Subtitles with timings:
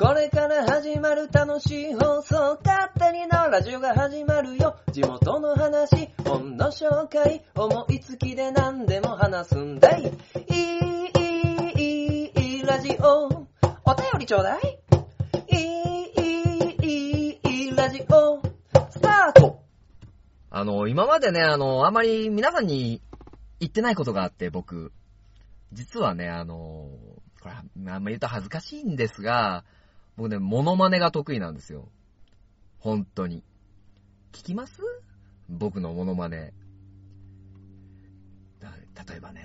[0.00, 4.78] これから始まる楽しい放送、勝手にのラジオが始まるよ。
[4.90, 10.04] 地元の話、本の紹介、思いつきで何でも話すんだい。
[10.04, 10.08] い
[10.54, 13.26] い、いい、いい、ラジオ。
[13.26, 14.78] お便りちょうだい。
[15.48, 18.40] いい、いい、いい、ラジオ。
[18.88, 19.60] スタート
[20.48, 23.02] あの、今までね、あの、あまり皆さんに
[23.58, 24.92] 言ってないことがあって、僕。
[25.74, 26.88] 実はね、あの、
[27.42, 29.62] これ、あんま言うと恥ずかしいんですが、
[30.20, 31.88] 僕ね、モノマネが得意なんですよ。
[32.78, 33.42] 本当に。
[34.32, 34.82] 聞きます？
[35.48, 36.52] 僕のモノマネ。
[39.08, 39.40] 例えばね、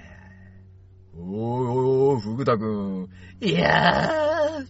[1.18, 3.10] おーおー、福田くん。
[3.40, 4.66] いやー。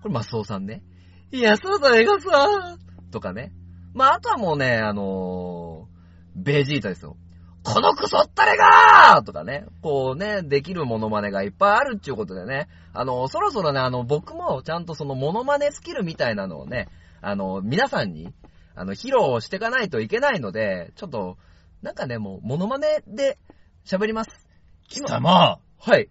[0.00, 0.82] これ、マスオさんね。
[1.30, 2.78] いや、そうだ、映画さ
[3.10, 3.52] とかね。
[3.92, 7.18] まあ、あとはもうね、あのー、ベジータですよ。
[7.66, 16.88] このクソったれがーとかね、こうね、できるモノマネがいっぱいあるっていうことでね、あの、そろそろね、あの、僕もちゃんとそのモノマネスキルみたいなのをね、
[17.20, 18.32] あの、皆さんに、
[18.76, 21.38] あの、披露していかないといけないので、ちょっと、
[21.82, 23.36] なんかね、もう、モノマネで
[23.84, 24.46] 喋ります。
[24.88, 26.08] 貴様、はい。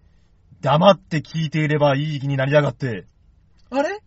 [0.60, 3.06] 黙って聞いていればいい気になりやがって。
[3.70, 3.98] あれ？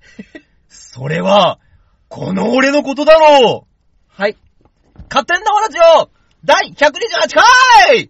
[0.67, 1.59] それは、
[2.09, 3.67] この俺のことだろう
[4.07, 4.37] はい。
[5.09, 8.09] 勝手に生ラジオ第128回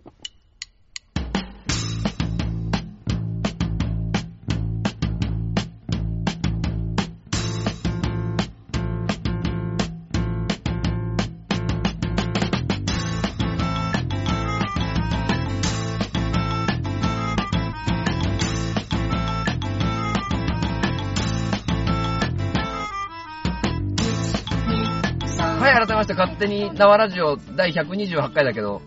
[25.59, 28.81] はい、改めまして、勝手に縄ラジオ第128回だけど、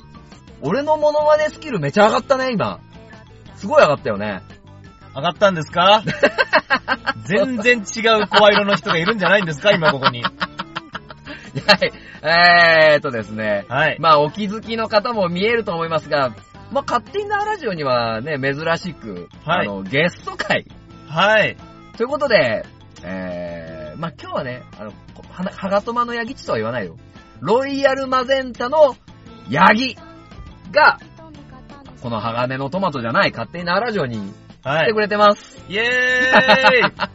[0.62, 2.80] 俺のモノマネスキルめちゃ上がったね、今。
[3.56, 4.40] すごい上がったよね。
[5.14, 6.02] 上がったんですか？
[7.24, 9.72] 全然違う声色の人がいるんじゃないんですか？
[9.72, 10.22] 今ここに。
[10.22, 11.92] はい。
[12.22, 13.66] えーっとですね。
[13.68, 13.96] はい。
[14.00, 16.30] まあ、お気づきの方も見えると思いますが、
[16.70, 20.64] まあ、勝手に縄ラジオにはね、珍しく、はいあの、ゲスト会。
[21.08, 21.56] はい。
[21.98, 22.64] ということで、
[23.04, 23.71] えー、
[24.02, 24.92] まあ、今日はね、あの、
[25.30, 26.96] ははがとまのヤギチとは言わないよ。
[27.38, 28.96] ロイヤルマゼンタの
[29.48, 29.96] ヤギ
[30.72, 30.98] が、
[32.02, 34.32] この鋼のトマトじゃない勝手に縄ラジオに
[34.64, 35.00] はい来てく。
[35.02, 35.64] れてます。
[35.68, 35.84] イェーイ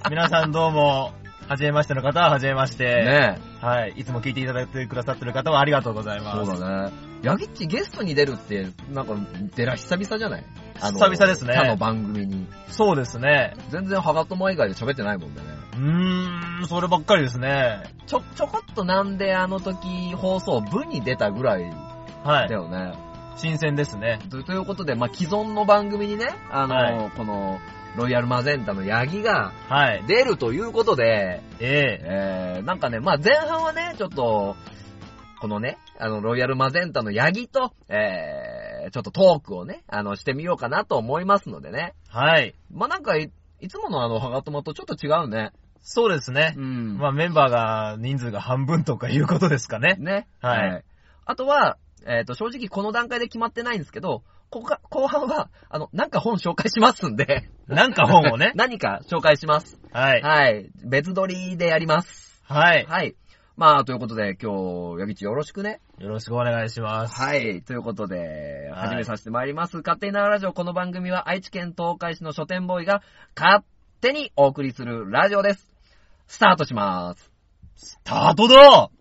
[0.09, 1.11] 皆さんどうも、
[1.49, 2.85] はじめましての方ははじめまして。
[2.85, 3.93] ねはい。
[3.97, 6.45] いつも聞いていただいてくださってる方はありがとうございます。
[6.45, 6.91] そうだね。
[7.23, 9.15] ヤギッチゲストに出るって、なんか、
[9.55, 10.43] 出ら久々じゃない？
[10.79, 12.47] あの久々ですね他の番組に。
[12.69, 13.55] そうですね。
[13.69, 15.41] 全然ハガトマ以外で喋ってないもんね。
[15.73, 17.83] うーん、そればっかりですね。
[18.05, 21.63] ちょ、ちょこっとなんであの時放送部に出たぐらい
[22.23, 22.49] はい。
[22.49, 22.93] だよね。
[23.37, 24.19] 新鮮ですね。
[24.29, 27.59] とということで、まあ、既存の番組にね、あの、はこの、
[27.95, 30.03] ロイヤルマゼンタのヤギがはい。
[30.07, 34.55] 出るということで、えええー、なんかね、まあ、前半はね、ちょっと、
[35.39, 41.93] このね、あの、ロイヤルマゼンタのヤギと、えー、ちょっとトークをね、あの、してみようかなと思いますのでね。
[42.09, 42.55] はい。
[42.71, 45.51] まあ、なんかい、いつものあの、ハガトマとちょっと違うね。
[45.81, 46.53] そうですね。
[46.57, 49.95] んまあメンバーが人数が半分とかいうことですかね。
[49.99, 50.27] ね。
[50.41, 50.83] はい
[51.29, 58.51] あとは、えっ、と、正直この段階で決まってないんですけど、ここが、後半は、あの、なんか本紹介しますんで、なんか本をね。
[58.55, 59.77] 何か紹介します。
[59.91, 60.21] はい。
[60.21, 60.69] はい。
[60.85, 62.41] 別撮りでやります。
[62.45, 62.85] はい。
[62.85, 63.15] はい。
[63.57, 65.81] まあ、ということで、今日、ヤギチよろしくね。
[65.97, 67.15] よろしくお願いします。
[67.15, 67.63] はい。
[67.63, 69.77] ということで、はい始めさせてまいります。
[69.77, 70.53] 勝手に縄ラジオ。
[70.53, 73.01] この番組は愛知県東海市の書店ボーイが
[73.35, 73.65] 勝
[73.99, 75.73] 手にお送りするラジオです。
[76.27, 77.31] スタートします。
[77.75, 78.91] スタートだ縄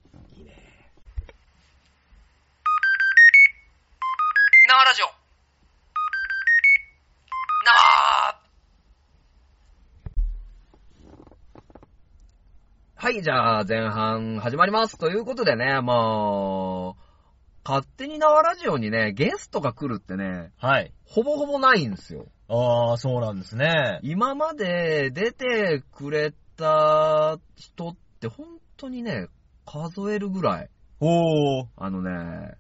[4.87, 5.07] ラジオ。
[7.67, 8.17] 縄
[13.07, 14.99] はい、じゃあ前半始まります。
[14.99, 16.95] ということでね、まあ、
[17.65, 20.93] 勝手に縄ラジオにね、ゲストが来るってね、はい。
[21.05, 22.27] ほぼほぼないんですよ。
[22.49, 24.01] ああ、そうなんですね。
[24.03, 29.29] 今まで出てくれた人って本当にね、
[29.65, 30.71] 数えるぐらい。
[30.99, 31.67] おー。
[31.77, 32.57] あのね、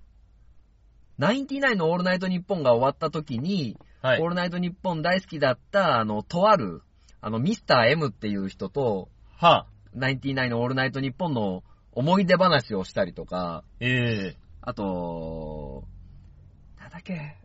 [1.18, 4.28] ナインティナインのオールナイトニッポンが終わった時に、はいオー。
[4.28, 6.82] ルナイトニッポン大好きだった、あの、とある、
[7.20, 9.08] あの、ミスター M っていう人と、
[9.38, 9.66] は、
[9.96, 15.84] ナインティナインのオールナイトニッポンの思い出話をしたりとか、ええあと、
[16.78, 17.36] なんだっけ、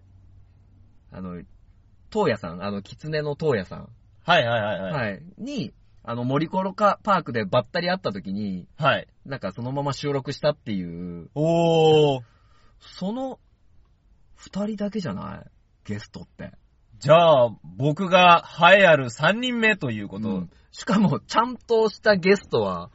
[1.12, 1.42] あの、
[2.12, 3.90] 東野さん、あの、狐の東野さん、
[4.24, 4.94] はいはいはいはい。
[4.94, 9.08] はい、に、あの、森コロカパークでばったり会った時に、はい。
[9.26, 12.22] なんかそのまま収録したっていう、おー。
[12.80, 13.40] その、
[14.36, 15.50] 二人だけじゃない？
[15.86, 16.52] ゲストって。
[17.00, 20.30] じゃあ、僕が栄えある3人目ということ。
[20.30, 22.90] うんしかも、ちゃんとしたゲストは、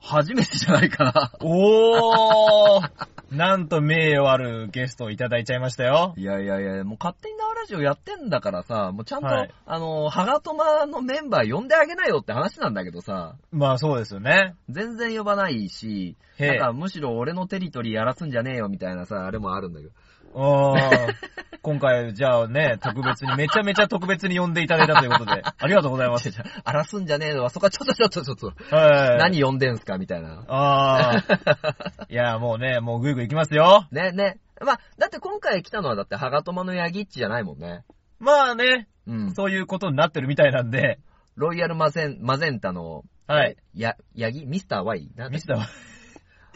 [0.00, 1.32] 初めてじゃないかな。
[1.40, 2.90] おー
[3.30, 6.12] なんと名誉あるゲストをいただいちゃいましたよ。
[6.18, 14.56] いやいやいや、もう勝手に縄ラジオやってんだからさ、もうちゃんと、はいあの、ハガトマのメンバー呼んであげなよって話なんだけどさ、まあそうですよね。
[14.68, 16.16] 全然呼ばないし、
[16.48, 19.92] なんかむしろ俺のテリトリーやらすんじゃねえよみたいなさ、あれもあるんだけど。
[20.34, 21.14] あー
[21.62, 26.28] 今回、じゃあね、特別に、めちゃめちゃ特別に呼んでいただいたということで、 ありがとうございます。
[26.64, 29.18] 荒らすんじゃねえのは、そこはちょっとちょっとちょっと、はい。
[29.18, 30.44] 何呼んでんすかみたいな。
[30.48, 31.24] ああ。
[32.10, 33.86] いや、もうね、もうぐいぐい行きますよ。
[33.92, 34.40] ね、ね。
[34.60, 37.84] まあ、だって今回来たのはだってハガトマのヤギッチじゃないもんね。
[38.18, 39.32] まあね、うん。
[39.32, 40.98] そういうことになってるみたいなんで、
[41.36, 43.56] ロイヤルマゼン、マゼンタの、はい。
[43.74, 44.46] や、ヤギ？
[44.46, 45.10] ミスター Y?
[45.30, 45.68] ミスターは。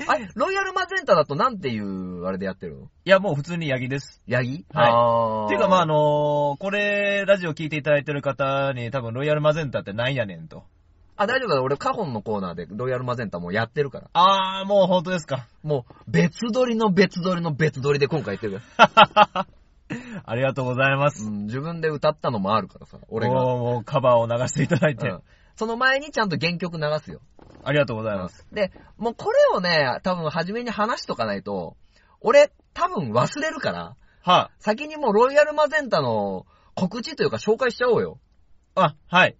[0.06, 2.82] あれ、ロイヤルマゼンタだとなんていう、あれでやってるの？
[2.82, 4.20] いや、もう普通にヤギです。
[4.26, 4.66] ヤギ？
[4.72, 10.64] はいあーていうか、まあ、あのーこれ、ラジオ聞いていただいてる方に、多分、ロイヤルマゼンタってなんやねんと。
[11.16, 11.62] あ、大丈夫だ。
[11.62, 14.10] 俺、カホンのコーナーでロイヤルマゼンタもうやってるから。
[14.12, 15.46] あー、もう本当ですか。
[15.62, 19.46] もう、別撮りの別撮りの別撮りで今回やってるか
[20.26, 21.24] ありがとうございます。
[21.24, 21.30] ら。
[21.30, 23.34] うん、自分で歌ったのもあるからさ、俺が。
[23.34, 25.22] もうもうカバーを流していただいて、うん
[25.56, 27.20] その前にちゃんと原曲流すよ。
[27.64, 28.46] ありがとうございます。
[28.52, 31.76] で、もうこれをね、多分初めに話しとかないと、
[32.20, 38.18] 俺、多分忘れるから、は先にもうロイヤルマゼンタの告知というか紹介しちゃおうよ。
[38.74, 39.36] あ、はい。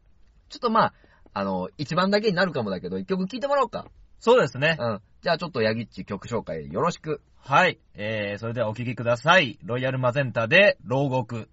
[0.49, 0.95] ちょっとまあ、
[1.35, 3.87] あの、一番だけになるかもだけど、一曲聴いてもらおうか。
[4.21, 4.77] そうですね。
[4.81, 5.01] うん。
[5.23, 7.21] じゃあちょっとヤギッチ曲紹介よろしく。
[7.37, 7.79] はい。
[7.95, 9.59] えー、それではお聴きください。
[9.63, 11.51] ロイヤルマゼンタで、牢獄。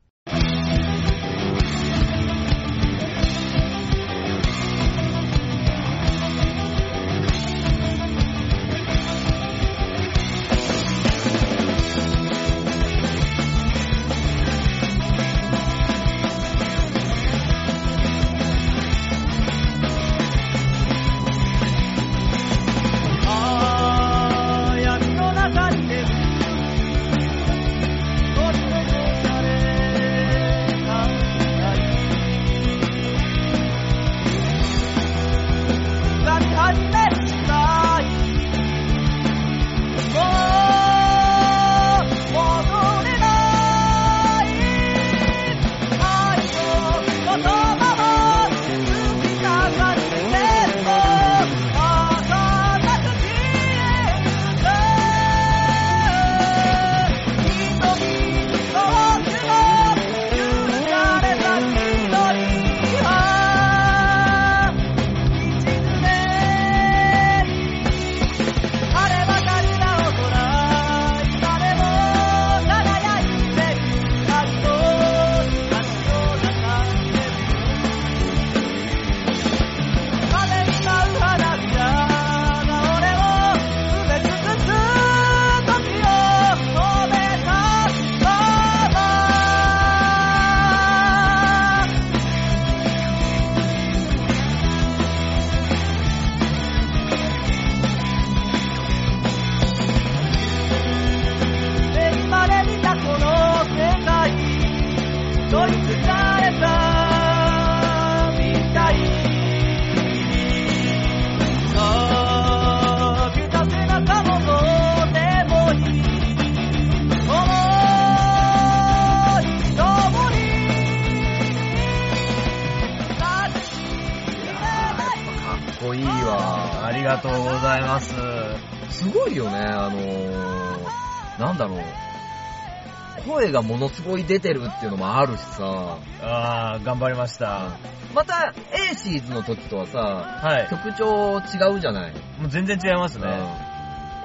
[133.54, 135.98] がものすごい出てるっていうのもあるしさ。
[136.22, 137.78] あー、頑張りました。
[138.14, 140.70] また、A シーズの時とはさ、はい。
[140.70, 142.12] 曲調違うじゃない？
[142.40, 143.28] もう全然違いますね。
[143.28, 143.74] うん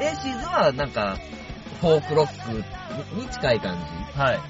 [0.01, 1.17] A シーズはなんか、
[1.81, 2.65] フォークロック
[3.21, 3.77] に近い感
[4.15, 4.41] はい。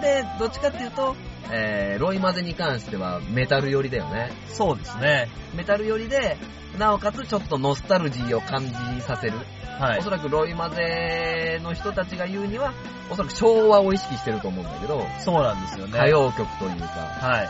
[0.00, 0.02] じ。
[0.02, 1.14] で、どっちかっていうと、
[1.50, 4.32] えー、ロイマゼに関してはメタル寄りだよね。
[4.48, 5.28] そうですね。
[5.54, 6.38] メタル寄りで、
[6.78, 9.34] なおかつちょっとノスタルジーを感じさせる。
[9.78, 10.10] はいおそ。
[10.10, 12.72] らくロイマゼの人たちが言うには、
[13.10, 15.92] おそらく昭和を意識してると思うんだけど、そうなんですよね。
[15.94, 16.86] 歌謡曲というか。
[16.86, 17.42] は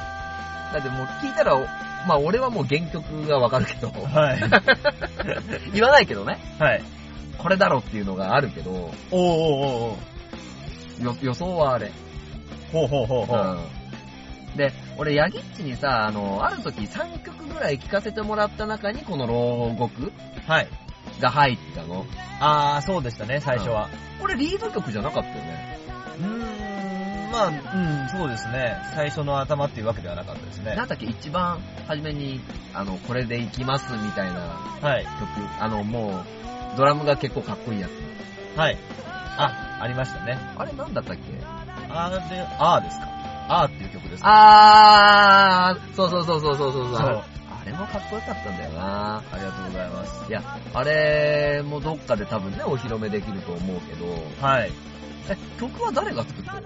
[0.73, 1.56] だってもう聞いたら、
[2.06, 3.92] まあ俺はもう原曲がわかるけど、い。
[3.92, 4.40] はい。
[5.73, 6.38] 言わないけどね。
[6.59, 6.83] はい。
[7.38, 11.92] これだろっていうのがあるけど、おーおーおーお予想はあれ。
[12.73, 13.59] ほうほうほうほう。
[14.52, 14.56] うん。
[14.56, 20.12] で、俺、ヤギッチにさ、あの、ある時3曲ぐらい聴かせてもらった中に、この牢獄
[20.47, 20.68] はい。
[21.20, 22.04] が入ったの？
[22.40, 23.88] あー、そうでしたね、最初は。
[24.20, 25.78] これリード曲じゃなかったよね？
[26.18, 28.76] うーまあ、うん、そうですね。
[28.94, 30.88] 最初の頭っていうわけではなかったですねなん。
[30.88, 32.40] だっけ、一番初めに、
[32.73, 34.40] あの、これで行きますみたいな
[34.80, 35.04] はい。
[35.04, 35.11] 曲、
[35.61, 38.58] あの、もう、ドラムが結構かっこいいやつ。
[38.58, 38.78] はい。
[39.38, 40.38] あ、ありましたね。
[40.56, 41.23] あれなんだったっけ？
[41.90, 43.06] あーで、あーですか。
[43.49, 44.28] あーっていう曲ですか。
[45.70, 47.25] あー、そうそうそうそうそうそうそうあ
[47.66, 50.30] れもかっこよかったんだよなありがとうございます。
[50.30, 50.42] いや、
[50.73, 54.06] あれもどっかで多分ね、お披露目できると思うけど、
[54.40, 54.73] はい。
[55.28, 56.56] え、曲は誰が作ってる？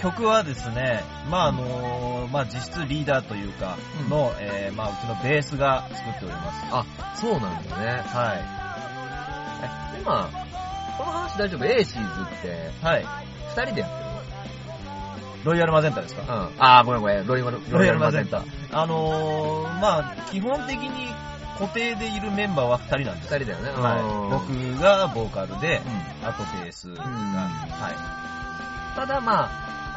[0.00, 6.66] 曲はですね、まああのまあ実質リーダーというかうんの、えーまあうちのベースが作っております。
[6.72, 8.02] あ、そうなんだね。
[8.06, 8.34] は
[9.96, 10.28] え、今、
[10.98, 11.64] この話大丈夫？
[11.64, 12.48] エーシーズって、
[12.82, 12.84] い。
[12.84, 13.06] はい。
[13.56, 14.13] 二人でやってる？
[15.44, 16.22] ロイヤルマゼンタですか？
[16.22, 16.48] うん。
[16.58, 17.26] あー、ごめんごめん。
[17.26, 18.42] ロイヤル、ロイヤルマゼンタ。
[18.72, 21.12] あのー、まあ基本的に
[21.58, 23.70] 固定でいるメンバーは2人なんです二人だよね。
[23.70, 24.30] はい。
[24.30, 25.82] 僕がボーカルで、
[26.24, 29.44] あとベースが、うんはただま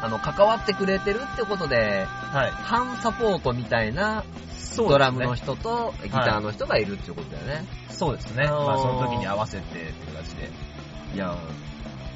[0.02, 2.36] あの、関わってくれてるってことで、い。
[2.36, 2.50] はい。
[2.50, 4.24] 半サポートみたいな、
[4.56, 7.66] そうねドラムの人とギターの人がいるっていうことだよね。
[7.90, 8.44] そうですね。
[8.44, 10.50] あのーまあその時に合わせてっていう形で。
[11.14, 11.34] いや、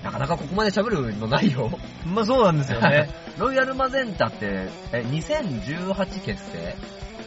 [0.02, 1.70] なかなかここまで喋るのないよ。
[2.04, 3.08] まあそうなんですよね。
[3.38, 6.76] ロイヤルマゼンタって、え、2018結成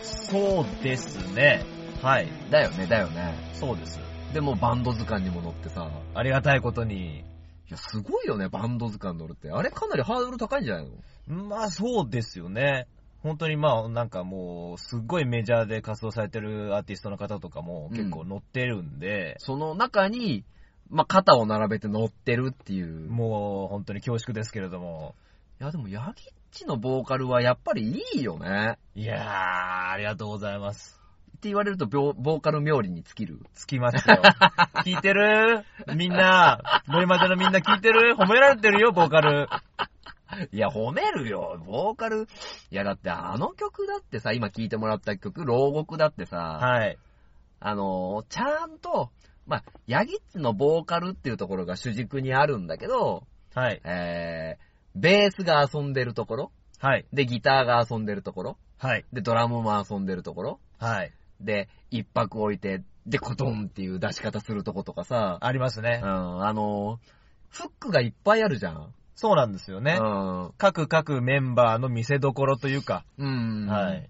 [0.01, 1.63] そうですね。
[2.01, 2.27] はい。
[2.51, 3.33] だよね、だよね。
[3.53, 3.99] そうです。
[4.33, 7.19] でもバンド図鑑にも載ってさ、ありがたいことに。
[7.19, 7.23] い
[7.69, 9.49] や、すごいよね、バンド図鑑乗るって。
[9.49, 10.85] あれかなりハードル高いんじゃない
[11.27, 11.43] の？
[11.45, 12.87] まあそうですよね。
[13.23, 20.43] 本当にまあなんかもう、すっごいメジャーで活動されてるアーティストの方とかも結構乗ってるんで、その中に、
[20.89, 23.09] まあ、肩を並べて乗ってるっていう。
[23.09, 25.15] もう本当に恐縮ですけれども。
[25.59, 28.77] いや、でも、ヤギッチのボーカルはやっぱりいいよね。
[28.95, 31.01] いやー、ありがとうございます。
[31.37, 33.39] って言われると、ボボーカル冥利に尽きる。
[33.53, 34.21] つきましたよ。
[34.83, 35.63] 聞いてる？
[35.95, 38.15] みんな、ノリマゼのみんな聞いてる？
[38.15, 39.47] 褒められてるよ、ボーカル。
[40.51, 41.61] いや、褒めるよ。
[41.65, 42.27] ボーカル。
[42.71, 46.97] いや、だってあの曲だってさ、今聴いてもらった曲、牢獄だってさ、はい。
[47.59, 49.11] あのー、ちゃんと、
[49.47, 53.23] まあ、ヤギッチのボーカルっていうところが主軸にあるんだけど、
[53.53, 53.81] はい。
[53.85, 57.05] えー、ベースが遊んでるところ、はい。
[57.13, 59.05] で、ギターが遊んでるところ、はい。
[59.13, 61.11] で、ドラムも遊んでるところ、はい。
[61.39, 66.05] で、一泊置いて、で、コトンっていう出し方するとことかさ、ありますねう。
[66.05, 67.09] ん、あのー、
[67.49, 68.93] フックがいっぱいあるじゃん。
[69.15, 69.97] そうなんですよね。
[70.01, 70.03] う
[70.49, 70.51] ん。
[70.57, 73.05] 各各メンバーの見せどころというか。
[73.17, 73.67] うん。
[73.67, 74.09] はい。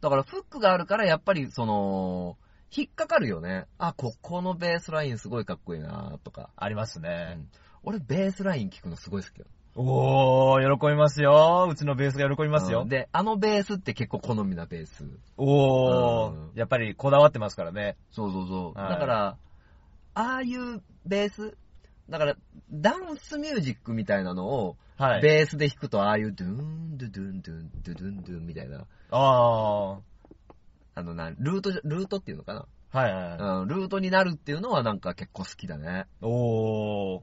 [0.00, 2.36] だからフックがあるから、やっぱりその、
[2.74, 3.66] 引っかかるよね。
[3.78, 6.50] あ、ここのベースラインすごいかっこいいなとか。
[6.56, 7.38] ありますね。
[7.82, 9.46] 俺ベースライン聞くのすごい好きよ。
[9.76, 11.68] おー、喜びますよ。
[11.70, 12.88] うちのベースが喜びますようん。
[12.88, 15.04] で、あのベースって結構好みなベース。
[15.36, 17.96] おーうん、やっぱりこだわってますからね。
[18.10, 18.78] そうそうそう。
[18.78, 19.36] はいだから、
[20.14, 21.56] ああいうベース、
[22.08, 22.36] だから、
[22.72, 25.22] ダンスミュージックみたいなのを、はい。
[25.22, 30.09] ベースで弾くと、ああいうドゥーン、ドゥドゥン、ドゥン、ドゥドゥン、ドゥンみたいな、あー。
[30.94, 33.38] あのな、ルートじゃ、ルートっていうのかな、はいはいはい。
[33.38, 36.06] うん、ルートになるっていうのはなんか結構好きだね。
[36.20, 37.20] おー。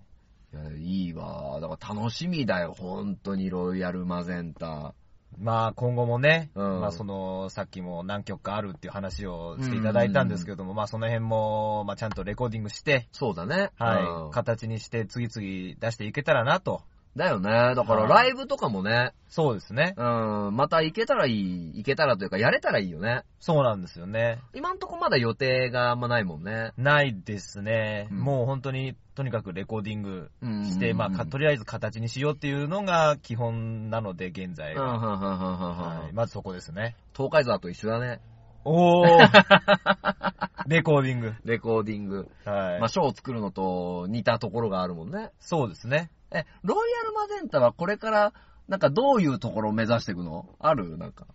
[0.53, 1.59] いや、いいわ。
[1.59, 4.93] だから楽しみだよ、本当にロイヤルマゼンタ。
[5.37, 13.71] まあ今後もね、うんまあその、さっきも何曲かあるっていう話をしていただいたんですけども、まあその辺も、まあちゃんとレコーディングして、そうだね。
[13.77, 16.81] はい、うん形にして次々出していけたらなと。
[17.17, 17.49] だよね。
[17.49, 19.93] だからはいライブとかもね、そうですね。
[19.97, 20.03] う
[20.51, 23.23] ん、また行けたらいい、行けたらというか、やれたらいいよね。
[23.39, 24.39] そうなんですよね。
[24.53, 26.71] 今んとこまだ予定があんまないもんね。
[26.77, 28.07] ないですね。
[28.11, 34.99] うんもう本当に、とにかくレコーディングうんして、まあか、とりあえず形にしようっていうのが基本なので、現在うん、は。
[34.99, 36.13] はんはい。
[36.13, 36.95] まずそこですね。
[37.15, 38.21] 東海座と一緒だね。
[38.63, 39.07] おー
[40.67, 41.33] レコーディング。
[41.45, 42.29] レコーディング。
[42.43, 42.79] はい。
[42.79, 45.31] まあ、ショーを作るのと似たところがあるもんね。
[45.39, 46.11] そうですね。
[46.31, 48.33] え、ロイヤルマゼンタはこれから、
[48.67, 50.49] なんかどういうところを目指していくの？
[50.59, 50.97] ある？
[50.97, 51.25] なんか。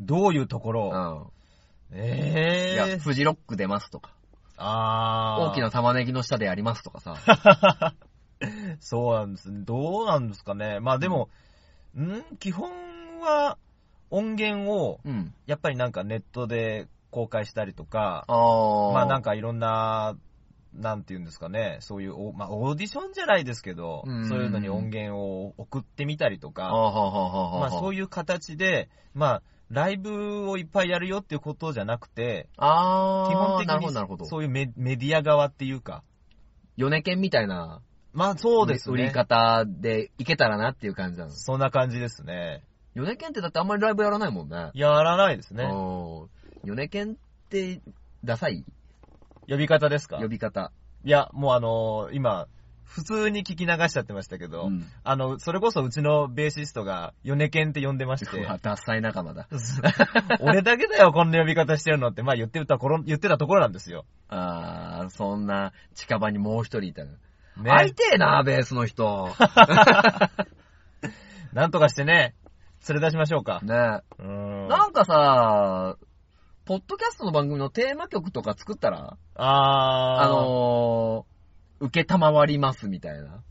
[0.00, 1.30] どういうとこうろん。
[1.92, 4.12] ええいや、フジロック出ますとか。
[4.56, 5.50] あー。
[5.52, 7.16] 大きな玉ねぎの下でやりますとかさ。
[8.80, 9.60] そうなんですね。
[9.64, 10.80] どうなんですかね。
[10.80, 11.28] まあでも、
[11.96, 12.22] ん？
[12.38, 12.70] 基本
[13.20, 13.58] は
[14.10, 15.34] 音源を、うん。
[15.46, 18.92] やっぱりなんかネットで公開したりとか、あー。
[18.94, 20.16] まあなんかいろんな、
[20.74, 33.30] なんていうんですかね、そういうお、まあオーディションじゃないですけど、うんそういうのに音源を送ってみたりとか、まあそういう形で、まあライブをいっぱいやるよっていうことじゃなくて、あー。
[33.30, 33.68] 基本的。
[34.20, 36.02] にそういうメメディア側っていうか、
[36.76, 37.80] 米犬みたいな、
[38.12, 38.94] まあそうですね。
[38.94, 41.30] 売り方でいけたらなっていう感じなの。
[41.30, 42.64] そんな感じですね。
[42.94, 44.70] 米犬ってだってあんまりライブやらないもんね。
[44.74, 45.64] やらないですね。
[45.64, 46.28] うん。
[46.64, 47.16] 米犬っ
[47.48, 47.80] て、
[48.24, 48.64] ダサい？
[49.50, 50.16] 呼び方ですか？
[50.18, 50.72] 呼び方。
[51.04, 52.46] いや、もうあのー今、
[52.84, 54.84] 普通に聞き流しちゃってましたけど、うん。
[55.04, 59.46] あの、それこそうちのベーシストが、米健って呼んでましうて、わ、 ダッサい仲間だ。
[60.40, 64.04] 俺だけだよ、こんな呼び方してるのって、まあ言ってた頃、言ってたところなんですよ。
[64.28, 67.12] あー、そんな近場にもう一人いたの。
[67.12, 67.18] ね。
[67.70, 69.28] 会いてえな、ベースの人。
[71.52, 72.34] なんとかしてね、
[72.88, 73.60] 連れ出しましょうか。
[73.62, 74.26] ねうー
[74.66, 74.68] ん。
[74.68, 75.96] なんかさ、
[76.70, 80.22] ポッドキャストの番組のテーマ曲とか作ったらあー。
[80.22, 83.42] あのー、受けたまわりますみたいな。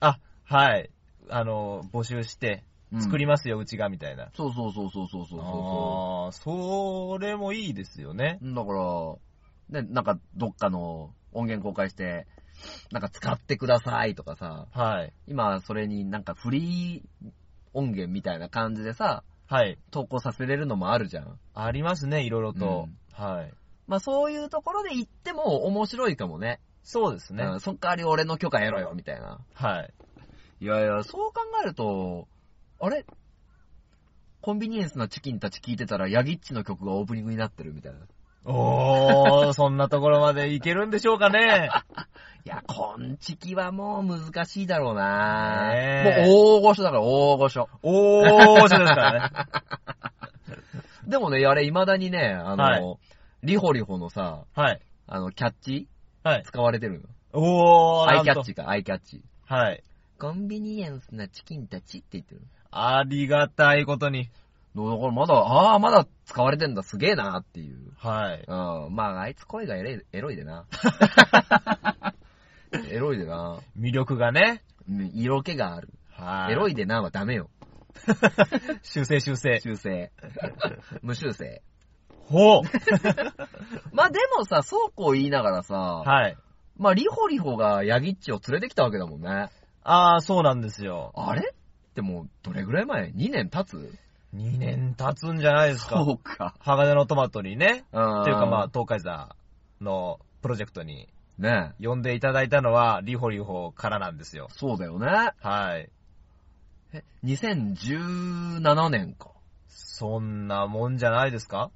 [0.00, 0.90] あ、はい。
[1.28, 2.64] あの、募集して、
[2.98, 4.32] 作りまますよ、うちが、みたいな。
[4.34, 8.40] そうそうそうそうそうそうそあー、それもいいですよね。
[8.42, 8.52] う。
[8.52, 8.72] だか
[9.70, 12.26] ら、ね、なんかどっかの音源公開して、
[12.90, 15.12] なんか使ってくださいとかさ、はい。
[15.28, 17.30] 今それになんかフリー
[17.74, 19.78] 音源みたいな感じでさ、はい。
[19.90, 21.38] 投稿させれるのもあるじゃん。
[21.54, 22.88] ありますね、いろいろと。
[23.12, 23.52] はい。
[23.86, 26.60] まあそういうところで行っても面白いかもね。
[26.82, 27.44] そうですね。
[27.44, 29.40] うん、そっ代わり俺の許可得ろよ、みたいな。
[29.54, 29.94] はい。
[30.60, 32.26] いやいや、そう考えると、
[32.80, 33.04] あれ？
[34.40, 37.98] コンビニエンスなチキンたち聞いてたら、ヤギッチの曲がオープニングになってるみたいな。
[38.46, 41.68] おー、そんなところまでいけるんでしょうかね。
[42.46, 45.72] いや、コンチキはもう難しいだろうな
[46.04, 47.68] もう大御所だから大御所。
[47.82, 49.30] おー、そうですからね。
[51.08, 52.98] でもね、あれ未だにね、あの、はい
[53.42, 54.80] リホリホのさ、はい。
[55.06, 55.88] あの、キャッチ
[56.24, 56.42] はい。
[56.44, 57.08] 使われてるの。
[57.32, 59.22] おー、アイキャッチか、アイキャッチ。
[59.44, 59.84] はい。
[60.18, 62.40] コンビニエンスなチキンたちって言ってる。
[62.72, 64.30] ありがたいことに。
[64.76, 67.92] だからまだ、ああ、まだ使われてんだ、すげえなっていう。
[67.96, 68.44] はい。
[68.46, 68.94] うん。
[68.94, 70.66] まあ、あいつ声がエロいエロいでな。
[72.90, 73.60] エロいでな。
[73.78, 74.62] 魅力がね。
[74.88, 75.88] うん色気がある。
[76.10, 76.52] はい。
[76.52, 76.72] エロい。
[76.72, 77.48] いでなはダメよ。
[78.82, 79.60] 修 正修正。
[79.60, 80.12] 修正。
[81.02, 81.62] 無修正。
[82.28, 82.62] ほう。
[83.92, 86.36] まあでもさ、そうこう言いながらさ、はい。
[86.76, 89.48] まあリホリホがヤギッチを連れてきたわけだもんね。
[89.82, 91.12] あー、そうなんですよ。
[91.14, 91.40] あれ？
[91.40, 91.44] っ
[91.94, 93.94] てもう、どれぐらい前 ?2 年経つ？
[94.36, 96.04] 2年経つんじゃないですか。
[96.04, 96.54] そうか。
[96.60, 97.84] 鋼のトマトにね。
[97.92, 98.24] うん。
[98.24, 99.34] というかまあ、東海座
[99.80, 104.48] のプロジェクトにね呼んでいただいたのは、リホリホからなんですよ。
[104.52, 105.06] そうだよね。
[105.40, 105.90] はい。
[106.92, 109.30] え、2017年か。
[109.68, 111.70] そんなもんじゃないですか？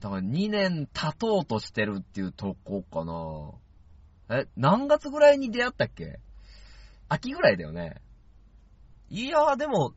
[0.00, 4.38] だから2年経とうとしてるっていうとこかな。
[4.38, 6.20] え、何月ぐらいに出会ったっけ？
[7.08, 8.00] 秋ぐらいだよね。
[9.08, 9.94] いやー、でも、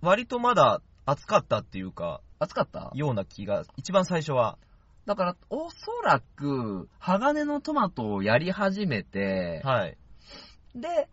[0.00, 2.92] 割とまだ暑かったっていうか、暑かった？
[2.94, 4.58] ような気が、一番最初は。
[5.06, 9.96] だから、おそらく、鋼のトマトをやり始めて、はい。
[10.74, 11.08] で、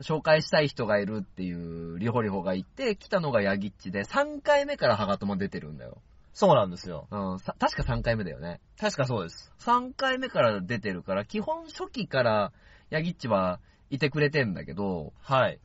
[0.00, 6.02] 紹介したい人がいるっていうリホリホがいて、来たのがヤギッチで、3回目からハガトマ出てるんだよ。
[6.34, 7.08] そうなんですよ。
[7.10, 8.60] うん、さ確か3回目だよね。
[8.78, 9.50] 確かそうです。
[9.60, 12.52] 3回目から出てるから、基本初期から
[12.90, 15.58] ヤギッチはいてくれてんだけど、はい。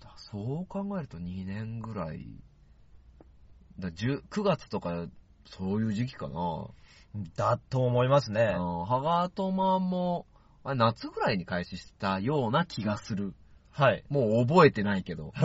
[0.00, 2.26] だそう考えると2年ぐらい。
[3.78, 5.06] だ10 9月とか、
[5.46, 6.68] そういう時期かな。
[7.36, 8.54] だと思いますね。
[8.58, 10.26] うん、ハガトマも、
[10.64, 13.34] あれ夏ぐらいに開始したような気がする。
[13.70, 14.04] はい。
[14.08, 15.32] もう覚えてないけど。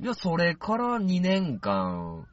[0.00, 2.26] いや、それから2年間、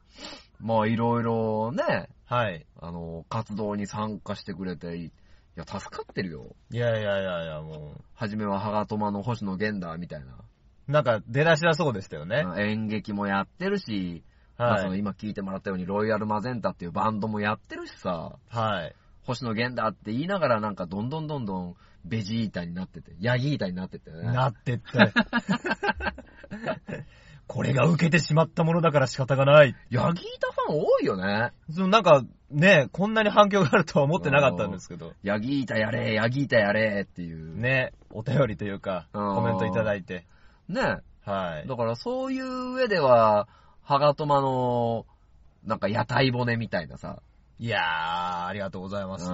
[0.60, 2.66] まあいろいろね、はい。
[2.80, 5.12] あの、活動に参加してくれて、い
[5.54, 6.56] や、助かってるよ。
[6.70, 10.38] いやいやいやいや、もはじめはハガトマの星野源だ、みたいな。
[10.88, 12.44] う、なんか出だしはそうでしたよね。
[12.46, 14.24] うん演劇もやってるし、
[14.56, 14.90] まあそはい。
[14.90, 18.94] の今聞いてもらったように、ロイヤルマゼンタっていうバンドもやってるしさ、はい。
[19.24, 24.22] 星野源だって言いながらなんかどんどんどんどんベジータになってて、ヤギータになってってね。
[24.22, 24.84] なってって。
[27.46, 29.74] これが受けてしまったものだから仕方がない。
[29.90, 31.52] ヤギータファン多いよね。
[31.70, 35.14] そのなんか、ね、こんなに反響があるとは思ってなかったんですけど。
[35.22, 37.56] ヤギータやれ、ヤギータやれっていう。。
[37.56, 40.26] ね、お便りというか、うんコメントいただいて。
[40.68, 41.02] ね。
[41.24, 41.68] はい。
[41.68, 43.48] だからそういう上では、
[43.82, 45.06] ハガトマの、
[45.64, 47.22] なんか屋台骨みたいなさ。
[47.58, 49.08] いやー、ありがとうございうん。
[49.08, 49.24] ます。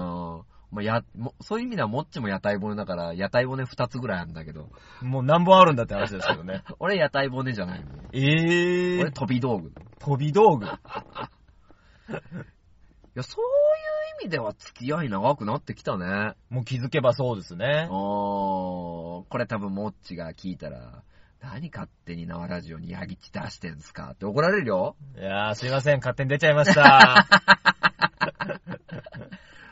[0.70, 4.70] まあ、や、もそういう意味ではもっちも屋台骨だから、屋台骨二つぐらいあるんだけど、
[5.02, 6.62] もう何本あるんだって話ですけどね。
[6.80, 8.08] 俺屋台骨じゃないもん。
[8.12, 9.68] えー俺、飛び道具。
[9.70, 10.66] い飛び道具？
[13.14, 13.46] や、そうい
[14.22, 16.34] う意味では付き合い長くなってきたね。
[16.50, 17.88] もう気づけばそうですね。
[17.90, 21.04] おー、これ多分もっちが聞いたら、
[21.44, 24.96] 何勝手に縄ラジオにヤギチ出してんすかって怒られるよ。
[25.14, 27.26] いやー、すいません、勝手に出ちゃいました。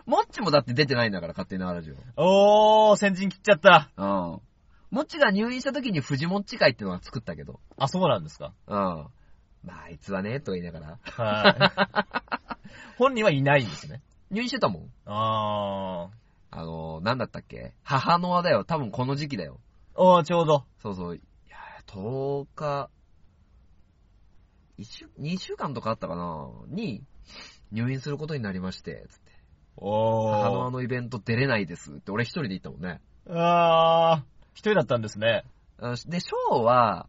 [0.05, 2.91] もっちもだって出てないんだから、勝手に縄ラジオ。
[2.91, 3.91] おー、先陣切っちゃった。
[3.97, 4.41] うん。
[4.91, 7.59] もっちが入院した時に藤もっち会っていうのは作ったけど。
[7.79, 8.53] あ、そうなんですか。
[8.67, 8.77] うん。
[8.77, 9.09] ま
[9.69, 10.99] あ、あいつはね、とか言いながら。
[11.03, 12.57] はい。
[12.99, 14.03] 本人はいないんですね。
[14.31, 14.91] 入院してたもん。
[15.07, 16.11] あ
[16.51, 17.73] あの、なんだったっけ？
[17.83, 18.65] 母の輪だよ。
[18.65, 19.59] 多分この時期だよ。
[19.95, 20.67] おー、ちょうど。
[20.83, 21.21] そうそう。
[21.95, 22.91] いや、10日、
[24.79, 26.51] 1週、2週間とかあったかな？
[26.69, 27.05] に、
[27.71, 29.33] 入院することになりまして、つって。
[29.77, 30.71] 母の輪おー。
[30.71, 33.01] のイベント出れないですって、俺一人で行ったもんね。
[33.29, 34.25] あー、
[34.55, 35.45] 一人だったんですね。
[35.79, 37.09] あで、ショーは、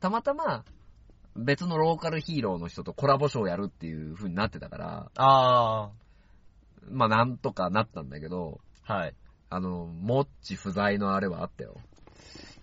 [0.00, 0.64] たまたま、
[1.34, 5.90] 別のローカルヒーローの人とコラボショーやるっていう風になってたから、あ
[6.90, 9.14] まあなんとかなったんだけど、ー、はい。
[9.50, 11.76] あの、モッチ不在のあれはあったよ。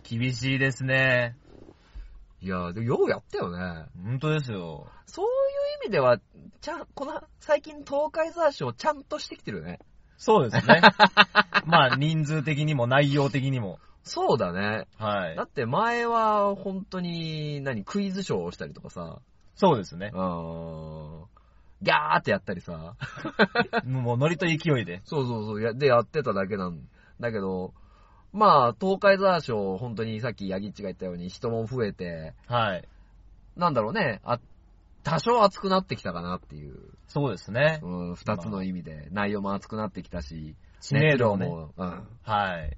[0.04, 1.38] 厳しいですね。
[2.42, 3.86] いや、でもようやったよね。
[4.04, 4.88] 本当ですよ。
[5.06, 5.32] そういう
[5.86, 6.20] 意味では、
[6.60, 9.80] ちゃん、この、最近東海ザーショーちゃんとしてきてるね。
[10.18, 10.82] そうですね。
[11.66, 13.80] まあ、人数的にも内容的にも。
[14.04, 14.88] そうだね。
[14.98, 15.44] はいだ。
[15.44, 19.22] って前は本当に、何、クイズショーをしたりとかさ、
[19.56, 20.18] そうですねう。
[20.18, 21.26] ーん、
[21.82, 22.96] ギャーってやったりさ、
[23.86, 25.02] もうノリと勢いで。
[25.06, 26.88] そうそうそう、やでやってただけなん
[27.20, 27.74] だけど、
[28.34, 32.88] まあ、東海ザーショー、本当にさっきヤギッチが言ったように人も増えて、はい。
[33.56, 34.40] なんだろうね、あ、
[35.04, 37.80] 多少熱くなってきたかなっていう、そうですね。
[37.84, 42.08] うん、二つの意味で、内容も熱くなってきたし、知名度も、うん。
[42.24, 42.78] はい。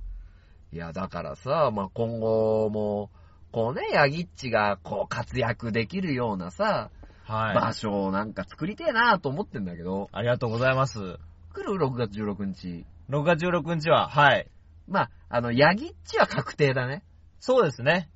[0.74, 3.10] いや、だからさ、まあ、今後も、
[3.52, 6.90] こうね、ヤギッチが、こう、活躍できるようなさ、
[7.24, 7.56] はい。
[7.56, 11.18] 場所をなんか作りてえなと思ってんだけど、ありがとうございます。
[11.54, 12.86] 来る6月16日。
[13.10, 14.48] 6月16日は、はい。
[14.88, 17.04] まあ、あの、ヤギッチは確定だね。
[17.40, 18.10] そうですね。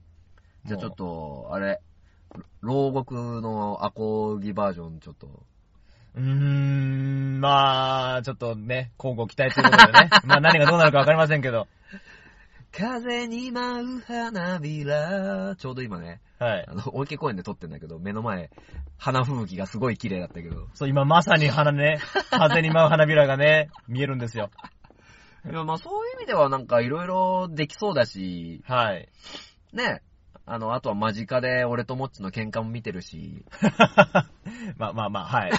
[0.65, 1.82] じゃあちょっもと、あれ、
[2.62, 5.27] 牢獄のアコギバージョン、ちょっと。
[6.15, 6.21] う。
[6.21, 10.10] うーん、まあ、ちょっとね、交互期待ということでね。
[10.25, 11.67] まあ何がどうなるかわかりませんけど。
[12.71, 15.55] 風に舞う花びら。
[15.55, 16.73] ちょうど今ね、はいあ。
[16.73, 18.51] の、大池公園で撮ってんだけど、目の前、
[18.97, 20.67] 花吹雪がすごい綺麗だったけど。
[20.73, 24.51] そう、今まさに花ね、風に舞う花びらがね、見えるんですよ。
[25.49, 29.09] いや、まあそういう意味ではなんかいろいろできそうだし、はい。
[29.73, 30.01] ね。
[30.45, 33.45] あの、あとは間近で俺とモッチの喧嘩も見てるし、
[34.77, 35.51] まあまあまあ、はい。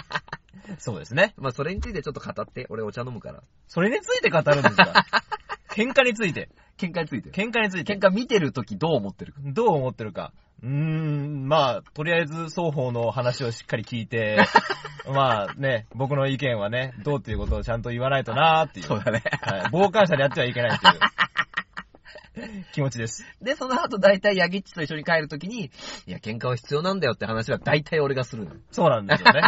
[0.78, 1.34] そうですね。
[1.38, 3.42] まあそれについてちょっと語って、俺お茶飲むから。
[3.68, 4.92] それについて語るんですか？
[5.74, 6.48] 喧嘩について。
[6.78, 7.30] 喧嘩について。
[7.30, 7.98] 喧嘩について喧。
[8.00, 9.40] 嘩見てるときどう思ってるか。
[9.44, 10.32] どう思ってるか。
[10.62, 14.38] うーん、まあ、とりあえず双方の話をしっかり聞いて、
[15.12, 18.86] まあね、僕の意見はね、どうっていうことをちゃんと言わないとなーっていう。
[18.88, 19.22] そうだね。
[19.40, 19.60] はい。
[19.70, 23.24] 傍観者でやってはいけないっていう 気持ちです。
[23.40, 25.66] で、その後大体ヤギッチと一緒に帰るときに、
[26.06, 28.60] いや、喧嘩は必要なんだよって話は大体俺がするのよ。
[28.70, 29.42] そうなんですよね。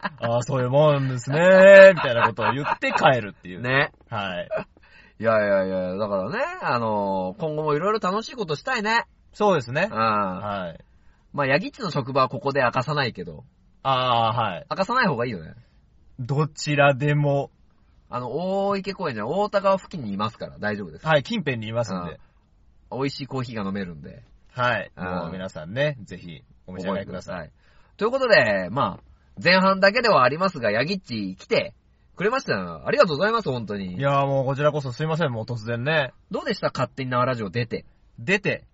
[0.00, 3.60] ああ、そういうもんですねみたいなことを言って帰るっていう。。
[3.60, 3.92] ね。
[4.08, 4.48] はい。
[5.20, 9.04] いやいやいや、だからね、あの今後もいろいろ楽しいことしたいね。
[9.34, 9.98] そうですねうん。。
[9.98, 10.84] はい。
[11.32, 13.44] まあ、ヤギッチの職場はここで明かさないけど、
[13.82, 14.66] ああ、はい。
[14.70, 15.54] 明かさない方がいいよね。
[16.18, 17.50] どちらでも、
[18.08, 18.30] あの、
[18.68, 21.06] 大池公園じゃ大田川付近にいますから大丈夫です。
[21.06, 22.20] はい、近辺にいますんで。
[22.90, 24.22] 美味しいコーヒーが飲めるんで。
[24.52, 24.90] はい。
[24.96, 27.48] もう皆さんね、ぜひお召し上がりください。
[27.48, 27.50] い。
[27.96, 31.74] ということで、まあ、前半だけではありますが、ヤギッチ来て
[32.16, 32.86] くれましたよ。
[32.86, 33.96] ありがとうございます、本当に。
[33.96, 36.12] いやーもうこちらこそすいません、もう突然ね。
[36.30, 37.84] どうでした勝手に縄ラジオ出て。
[38.18, 38.64] 出て。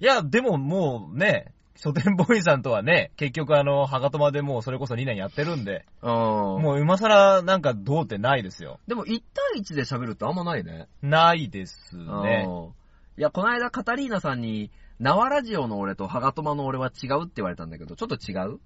[0.00, 6.10] いや、でももうね、書店ボーイさんとはね、結局あの、ハガトマでもうそれこそ2年やってるんで、うん。
[6.10, 8.80] もう今更なんかどうってないですよ。
[8.86, 10.88] でも1対1で喋るってあんまないね。
[11.02, 12.46] ないですね。
[12.48, 12.80] うん
[13.18, 18.60] いや、この間カタリーナさんに、縄ラジオの俺とハガトマの俺は違うって言われたんだけど、ちょっと違う？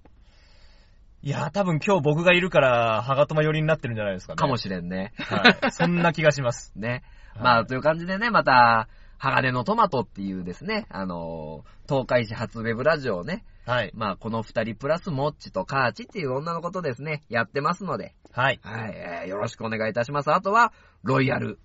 [1.23, 4.37] いやー多分今日僕がいるから、ハガトマ寄りになってるんじゃないですかね。
[4.37, 5.11] かもしれんね。
[5.17, 5.71] はい。
[5.71, 6.71] そんな気がします。
[6.79, 7.03] ね。
[7.33, 13.91] はいまあ、という感じでね、また、鋼のトマトっていうですね、あのー、東海市初ウェブラジオをね、はい。
[13.95, 18.59] まあ、この二人プラスモッチとカーチっていう女のことですね、やってますので、はい。
[18.63, 20.31] はい、えーよろしくお願いいたします。
[20.31, 20.71] あとは、
[21.03, 21.57] ロイヤル。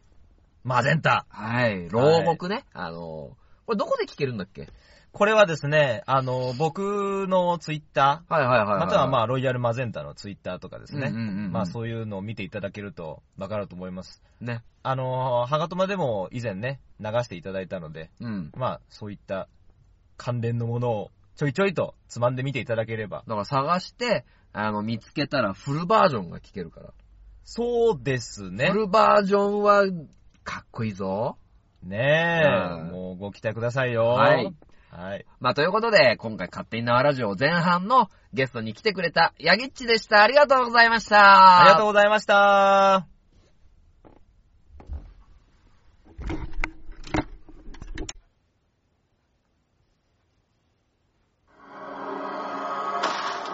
[0.64, 1.26] マゼンタ。
[1.28, 2.64] はい、牢獄ね。
[2.72, 3.36] あのー、こ
[3.70, 4.68] れどこで聞けるんだっけ？
[5.12, 8.80] これはですね、あの、僕のツイッタはいはいはい、ー、はい。
[8.80, 11.08] またはまあ、ロイヤルマゼンタのツイッターとかですね。
[11.08, 14.22] うんうんうんうんまあ、そういうのを見ていただけるとわかると思います。
[14.40, 14.62] ね。
[14.82, 18.52] あの、ハガトマでも以前ね、流していただいたので、うん。
[18.54, 19.48] まあ、そういった
[20.16, 23.24] 関連のものをちょいちょいとつまんでみていただければ。
[23.26, 26.92] だから探して、あの、見つけたらフルバージョンが聞けるから。
[27.44, 28.78] そうですねフ。
[28.80, 29.84] ルバージョンは、
[30.44, 31.36] かっこいいぞ。
[31.82, 34.04] ねうんえ、もうご期待くださいよ。
[34.08, 34.54] はい。
[34.90, 35.24] はい。
[35.38, 40.22] まあ、ということで、今回勝手に縄ラジオ前半のゲストに来てくれた、ヤギッチでした。
[40.22, 41.60] ありがとうございました。
[41.60, 43.06] ありがとうございました。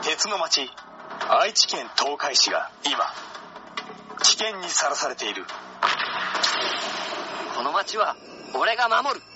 [0.03, 0.70] 鉄の町
[1.29, 3.12] 愛知県東海市が今
[4.22, 5.44] 危険にさらされている
[7.57, 8.16] この街は
[8.55, 9.36] 俺が守る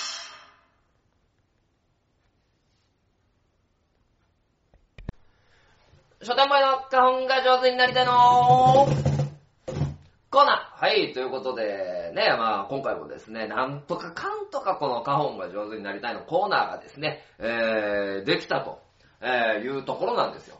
[6.23, 9.21] 書店前の花本が上手になりたいのー
[10.29, 18.83] コーナーはい、ということで、ね、まあ今回もですね、なんとかかんとかこの花本が上手になりたいのコーナーがですね、えー、できたと、
[19.19, 20.59] えーいうところなんですよ。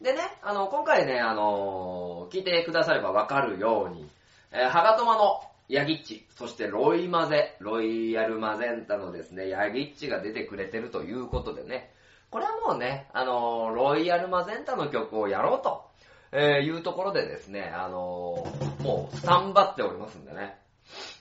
[0.00, 4.08] でね、あの、今回ね、あの聞いてくださればわかるように、
[4.52, 11.93] えー、ハガトマのヤギッチ、そしてロイマゼ、ロイヤルマゼンタのですね、ヤギッチが出てくれてるということでね、
[12.34, 15.84] これはもうね、あのロイヤルマゼンタの曲をやろうと、
[16.32, 18.44] えーいうところでですね、あの
[18.80, 20.58] もうスタンバっておりますんでね、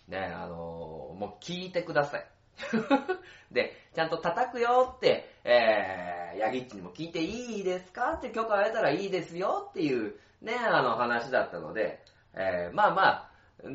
[0.07, 0.55] ね、あの
[1.15, 2.25] もう聞いてください。
[3.53, 13.29] で、ちゃんと叩くよって、えー、ヤギッチにも聞いていいですかって許可を得たらいいですよっていうね、あの話だったので、えー、まあまあ、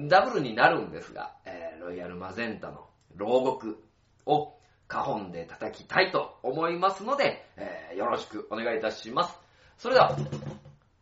[0.09, 3.81] ダブルになるんですが、えー、ロイヤルマゼンタの牢獄
[4.27, 4.58] を
[4.89, 9.39] 花本で叩きたいと思いますので、えー、よろしくお願いいたします。
[9.77, 10.17] それでは、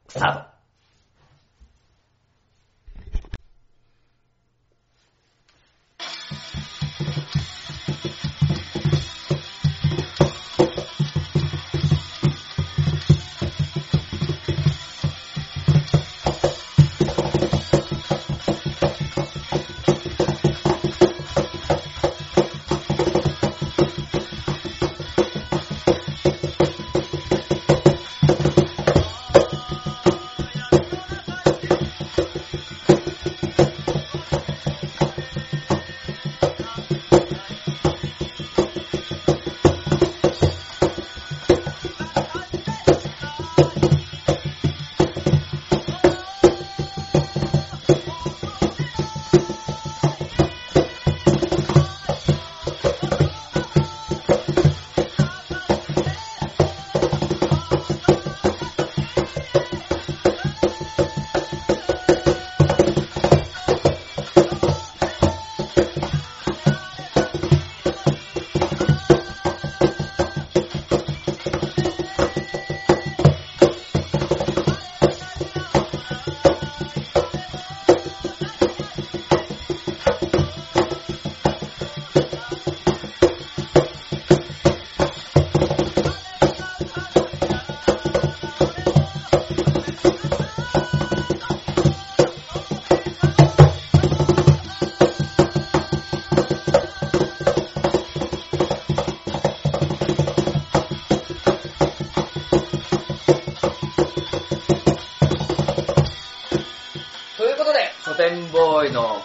[0.09, 0.56] スタート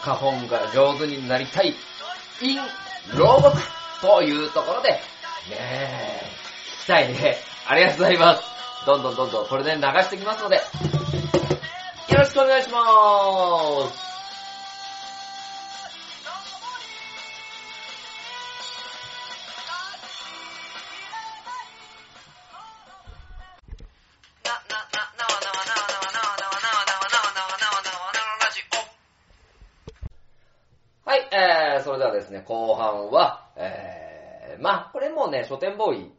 [0.01, 1.75] 花本が上手になりたい、
[2.41, 2.59] in
[3.15, 3.57] 牢獄
[4.01, 4.99] というところで、ね
[5.51, 6.21] え、
[6.81, 7.37] 聞きたいね。
[7.67, 8.43] ありがとうございます。
[8.85, 10.61] どんどんどんどんこれで流していきますので、よ
[12.17, 14.11] ろしくお願いしまーす。
[32.32, 36.12] ですね、後半は、えー、まあ、これもね、書店ボーイ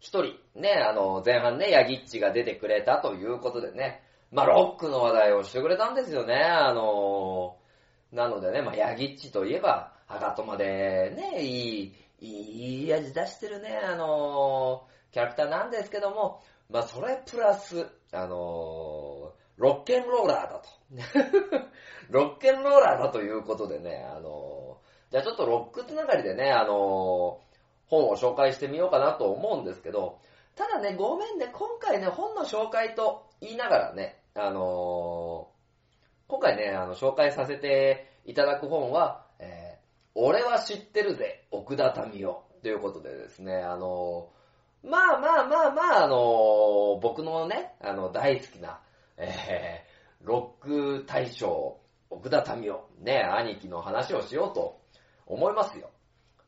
[0.00, 4.02] 一人、ね、あの、前半ね、ヤギッチが出てくれたということでね、
[4.32, 7.56] まあ、ロックの話題をしてくれたんですよね、あの
[8.12, 21.68] なのでね、まあ、ヤギッチといえば、ハガトマでね、いい、いい味出してるね、あのキャラクターなんですけども、まあ、それプラス、あのロッケンローラーだと。
[22.10, 24.57] ロッケンローラーだということでね、あの
[25.10, 27.40] じゃあちょっとロックつながりでね、あの
[27.86, 30.20] 本を紹介してみようかなと思うんですけど、
[30.54, 35.48] ただね、ごめんね、今回ね、本の紹介と言いながらね、あの
[36.26, 39.78] 今回ね、あの、紹介させていただく本は、えー
[40.20, 44.30] 俺は知ってるぜ、奥田民生ということでですね、あの
[44.82, 48.80] まあまあまあまあ、あの僕のね、あの、大好きな、
[49.16, 51.78] えーロック大賞
[52.10, 54.77] 奥田民生、ね、兄貴の話をしようと
[55.28, 55.90] 思いますよ。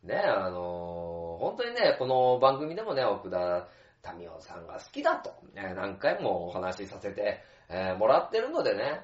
[0.02, 3.68] ね、あの本当にね、この番組でもね、奥田
[4.16, 9.02] 民生さんが好きだと、ね、何回もお話しさせて、えーもらってるのでね、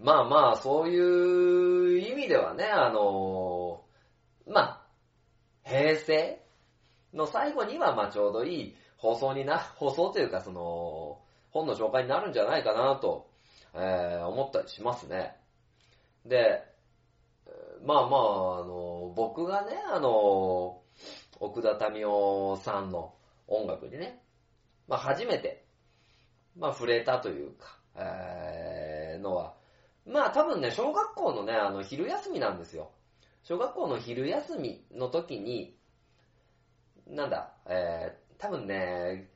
[0.00, 3.84] まあまあ、そういう意味ではね、あの
[4.46, 4.86] まあ、
[5.64, 6.42] 平成
[7.14, 13.30] の最後には、まあちょうどいい放送にな、放送というか、その、本の紹介になるんじゃないかなと、
[13.74, 15.36] えー思ったりしますね。
[16.24, 16.64] で、
[17.86, 20.82] まあまあ、あの、僕がね、あの、
[21.38, 23.14] 奥田民生さんの
[23.46, 24.24] 音楽にね、
[24.88, 25.64] まあ初めて、
[26.58, 29.54] まあ触れたというか、えーのは、
[30.04, 32.90] まあ多分ね、小学校のね、あの、昼休みなんですよ。
[33.44, 35.78] 小学校の昼休みの時に、
[37.06, 39.30] なんだ、えー、多分ね、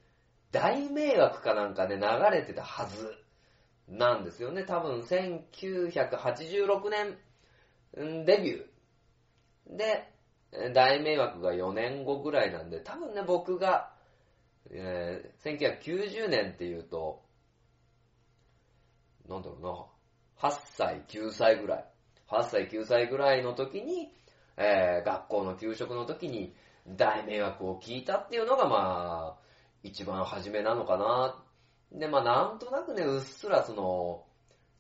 [0.51, 3.15] 大迷惑かなんかで流れてたはず
[3.87, 4.65] なんですよね。
[4.65, 7.17] 多分1986年
[7.95, 9.77] デビュー。
[9.77, 10.13] で、
[10.75, 13.93] 大迷惑が4年後ぐらいなんで、多分ね、僕が、
[14.71, 17.23] えー1990年っていうと、
[19.29, 21.85] なんだろうな、8歳、9歳ぐらい。
[22.29, 24.13] 8歳、9歳ぐらいの時に、
[24.57, 26.55] えー学校の給食の時に
[26.87, 29.41] 大迷惑を聞いたっていうのが、まあ、
[29.83, 31.43] 一番初めなのかな。
[31.93, 34.25] で、まあ、なんとなくね、うっすらその、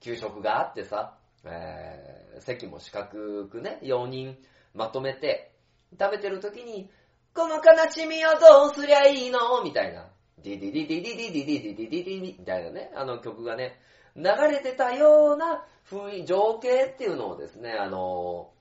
[0.01, 4.37] 給食があってさ、えー席も四角くね、4人
[4.74, 5.53] まとめて、
[5.98, 6.90] 食べてる時に、
[7.35, 9.62] この悲しみをどうすりゃいいの？
[9.62, 10.09] みたいな。
[10.38, 13.79] ディディディディディディディディディディディみたいなね、あの曲がね、
[14.16, 18.53] 流れてたような雰囲、情景っていうのをですね、あの、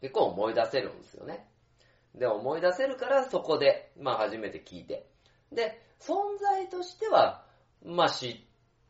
[0.00, 1.46] 結構思い出せるんですよね。
[2.14, 5.06] で、思い出せるからそこで、まあ初めて聞いて。
[5.52, 7.44] で、存在としては、
[7.84, 8.36] まあ知っ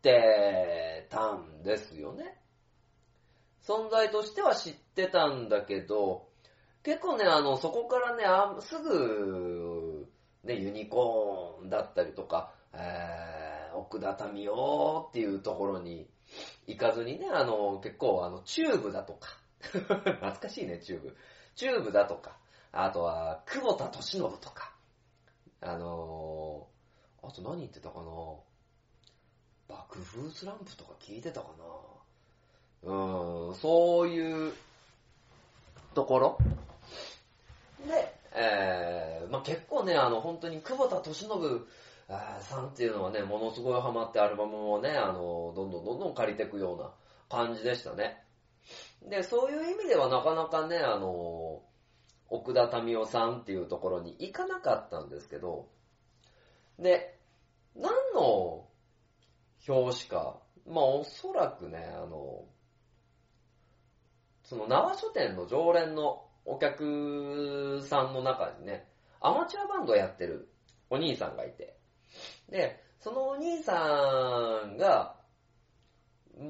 [0.02, 2.38] てたんですよね。
[3.66, 6.28] 存在としては知ってたんだけど、
[6.82, 10.06] 結構ね、あの、そこからね、あすぐ、
[10.44, 16.06] ね、ユニコーンだったりとか、えー、奥田民生っていうところに
[16.66, 21.16] 行かずにね、あの、結構、あの、チューブだとか、 懐かしいね、チューブ。
[21.54, 22.36] チューブだとか、
[22.72, 24.74] あとは、久保田利伸とか、
[25.62, 28.04] あのー、あと何言ってたかな？
[29.66, 31.93] 爆風スランプとか聞いてたかな？
[32.84, 34.52] うん、そういう
[35.94, 36.38] ところ？
[37.86, 41.28] で、えー、まあ、結構ね、あの、本当に久保田敏信
[42.40, 46.90] さんっていうのはね、ものすごいハマってアルバムをね、あの、どんどんどんどん借りていくような
[47.28, 48.22] 感じでしたね。
[49.08, 51.62] で、そういう意味ではなかなかね、あの、
[52.28, 55.68] 奥田民生さんっていうところに行かなかったんですけど、
[56.78, 57.16] で、
[57.76, 58.66] 何の
[59.68, 62.44] 表紙か、まあおそらくね、あの、
[64.44, 68.86] その縄書店の常連のお客さんの中にね、
[69.20, 70.48] アマチュアバンドやってる
[70.90, 71.76] お兄さんがいて、
[72.50, 75.16] で、そのお兄さんが、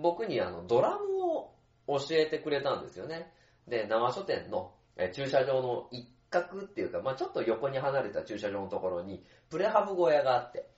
[0.02, 1.54] 僕にあの、ドラムを
[1.86, 3.32] 教えてくれたんですよね。
[3.68, 4.72] で、縄書店の
[5.12, 10.68] 駐車場の一角っていうか、まあちょっと横に離れた駐車場のところに、プレハブ小屋があって、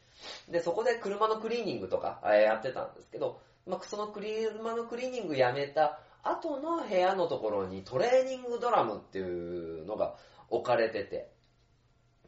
[0.50, 10.16] で、そこで車のクリーニングとかやってたんですけど、まあその車のクリーニングやめた後の部屋のところにトレーニングドラムっていうのが
[10.48, 11.30] 置かれてて、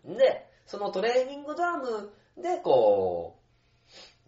[0.04, 3.40] で、そのトレーニングドラムでこ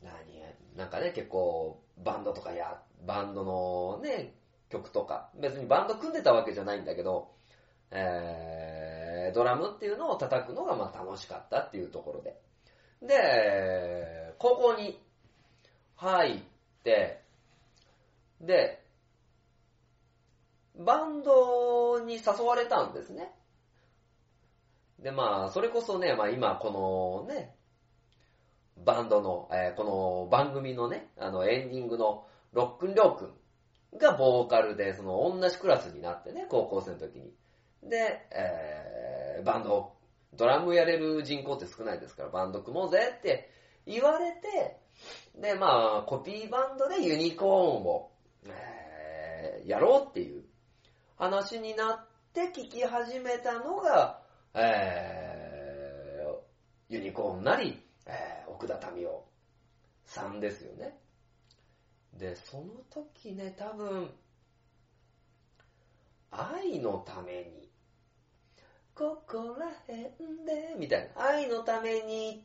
[0.02, 0.40] う、何
[0.76, 4.34] なんかね、結構バンドとかや、バンドのね、
[4.70, 7.32] 曲とか、別にバンド組んでたわけじゃないんだけど、
[7.90, 12.40] えー、ドラムっていうのを叩くのがまあ楽しかったっていうところで。
[13.02, 15.00] で、高校に
[15.96, 16.40] 入っ
[16.84, 17.22] て、
[18.40, 18.79] で、
[20.84, 23.32] バンドに誘われたんですね。
[24.98, 27.54] で、まあ、それこそね、まあ今このね、
[28.76, 33.24] バンドの、えーこの番組のね、あのエンディングのロックンリョーく
[33.96, 37.32] んがボーカルで、その同じクラスになってね、高校生の時に。
[37.82, 39.92] で、えーバンド、
[40.34, 43.50] ドラムやれる人口って少ないですから、バンド組もうぜって
[43.86, 44.78] 言われて、
[45.38, 48.10] で、まあ、コピーバンドでユニコーンを、
[48.46, 50.42] えーやろうっていう
[51.20, 54.22] 話になって聞き始めたのが、
[54.54, 56.40] えー
[56.88, 59.22] ユニコーンなり、えー奥田民生
[60.06, 60.98] さんですよね。
[62.14, 64.10] で、その時ね、多分、
[66.30, 67.70] 愛のために、
[68.94, 72.42] ここら辺で、みたいな、愛のために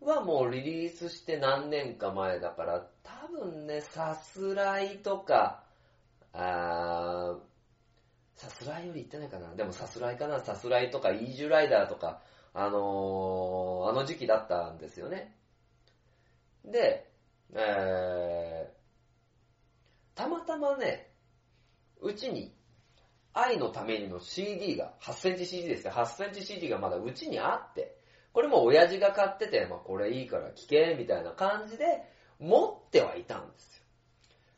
[0.00, 5.62] はもうリリースして何年か前だから、多分ね、さすらいとか、
[6.32, 7.55] あー
[8.36, 9.54] さすらいより言ってないかな。
[9.54, 10.40] でもさすらいかな。
[10.40, 12.20] さすらいとか、イージュライダーとか、
[12.52, 15.34] あのーあの時期だったんですよね。
[16.64, 17.10] で、
[17.54, 21.10] えー、たまたまね、
[22.00, 22.54] うちに、
[23.32, 25.92] 愛のためにの CD が、8センチ CD ですよ。
[25.92, 27.96] 8センチ CD がまだうちにあって、
[28.34, 32.02] これも親父が買ってて、まあこれいいから聞け、みたいな感じで、
[32.38, 33.82] 持ってはいたんですよ。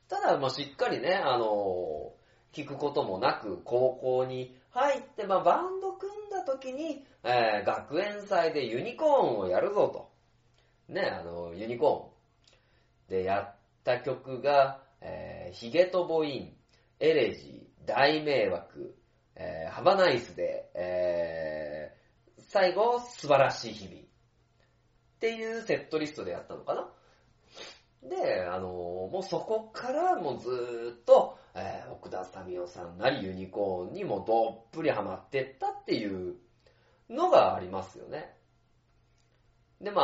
[0.09, 2.18] ただ、まあしっかりね、あのー
[2.53, 10.93] 聞くこともなく、高校に入って、まあバンド組んだ時に、えー学園祭でユニコーンをやるぞと。
[10.93, 13.19] ね、あの、ユニコーン。
[13.19, 16.57] で、やった曲が、えーヒゲとボイン、
[17.01, 18.95] エレジー、大迷惑、
[19.37, 21.99] えーハバナイスで、えー
[22.51, 23.99] 最後、素晴らしい日々。
[23.99, 24.05] っ
[25.21, 26.89] ていうセットリストでやったのかな
[28.09, 36.37] で、あのーもうそこからもうずーっと、えー奥田民生さんなりユニコーンにもどっぷりハマってったっていう
[37.11, 38.35] のがありますよね。
[39.81, 40.03] で、ま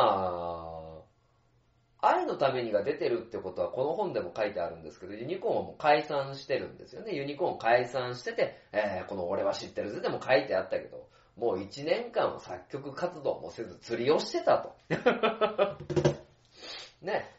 [2.01, 7.13] あ、愛のためにが出てるってことはこの本でも書いてあるんですけど、ユニコーンはもう解散してるんですよね。
[7.13, 14.75] ユニコーン解散してて、えーこの俺は知ってるぜでも書いてあったけど、もう1年間は作曲活動もせず釣りをしてたと。
[17.01, 17.29] ね。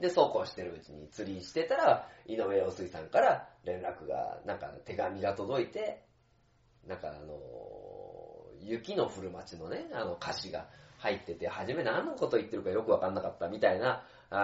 [0.00, 6.04] で、そうこうしてるうちに釣りしてたら、井上陽水さんから連絡が、なんか手紙が届いて、
[6.86, 7.38] なんかあの
[8.60, 10.66] 雪の降る街のね、あの歌詞が
[10.98, 14.36] 入ってて、初め何のこと言ってるかよくわかんなかったみたいな、あ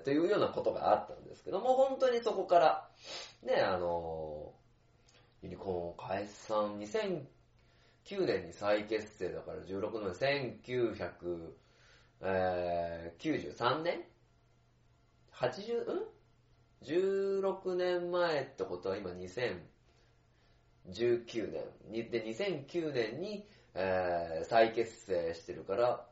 [0.00, 2.88] ーというようなことがあったんですけども、本当にそこから、
[3.42, 4.52] ね、あの
[5.42, 11.52] ユニコーン解散、2009年に再結成だから16年1900、
[12.22, 14.04] 1993年
[15.34, 16.06] ?80、ん
[16.84, 18.90] ?16 年前ってこと？
[18.90, 19.60] は今2019
[21.88, 22.10] 年。
[22.10, 26.06] で、2009年に、えー再結成してるから、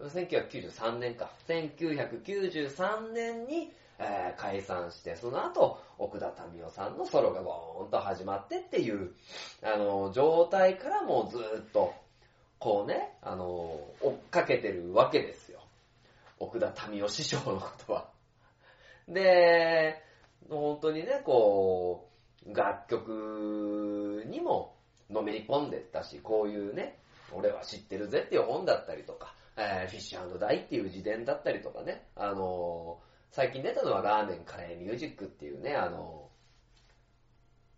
[0.00, 1.30] 1993年か。
[1.48, 9.12] 1993年に、えー解散して、その後、奥田民生さんのソロがボーンと始まってっていう、
[9.62, 11.94] あの、状態からもうずっと、
[12.58, 13.44] こうね、あの、
[14.00, 15.60] 追っかけてるわけですよ。
[16.38, 18.10] 奥田民生師匠のことは。
[19.08, 20.02] で、
[20.48, 22.08] 本当にね、こ
[22.46, 24.76] う、楽曲にも
[25.10, 26.98] のめり込んでったし、こういうね、
[27.32, 36.30] 俺は知ってるぜっていう本だったりとか、えーフィッシュダイっていう自伝だったりとかね、あのー最近出たのはラーメンカレーミュージックっていうね、あの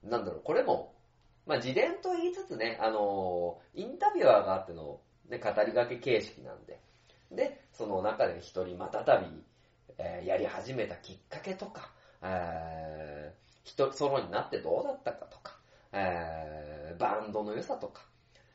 [0.06, 0.94] ーなんだろう、これも、
[1.48, 6.78] まあ自伝と言いつつね、あのーインタビュアーがあっての、ね、語りがけ形式なんで、
[7.32, 9.26] で、その中で一人またたび、
[9.96, 11.90] えーやり始めたきっかけとか、
[12.22, 15.56] えー一人ソロになってどうだったかとか、
[15.92, 18.02] えーバンドの良さとか、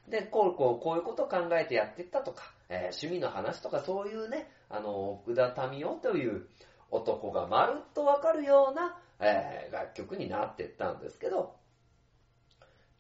[0.08, 6.46] で、こう、こう、こういうことを考えてやっていったとか、えー趣味の話とかそういうね、あの、奥田民生という
[6.92, 11.56] 男がまるっとわかるような、えー楽曲になっていったんですけど、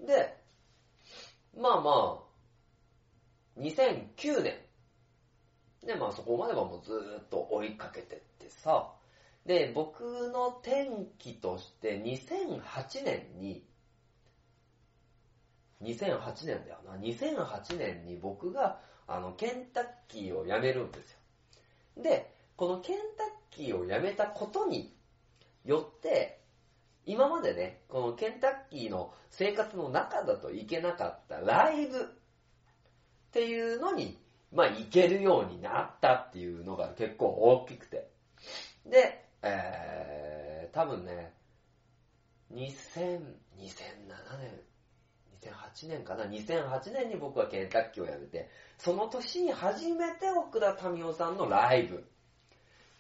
[0.06, 0.38] で、
[1.58, 2.20] まあま
[3.58, 4.58] あ、2009年、
[5.86, 8.92] で、まあそこまではもうずーっと追いかけてってさ、
[9.46, 13.66] で、僕の転機として2008年に、
[15.82, 16.96] 2008年だよな。
[16.96, 22.04] 2008年に僕が、あの、ケンタッキーを辞めるんですよ。
[22.04, 24.96] で、このケンタッキーを辞めたことに
[25.66, 26.43] よって、
[27.06, 32.04] 今までね、このケンタッキーの生活の中だといけなかったライブっ
[33.32, 34.18] ていうのに、
[34.54, 38.10] まあ行けるようになったっていうのが結構大きくて。
[38.86, 41.34] で、えー、多分ね、
[42.54, 43.20] 2000、2007
[44.40, 44.60] 年、
[45.42, 52.06] 2008年かな ?2008 年に僕はケンタッキーを辞めて、その年に初めて奥田民生さんのライブ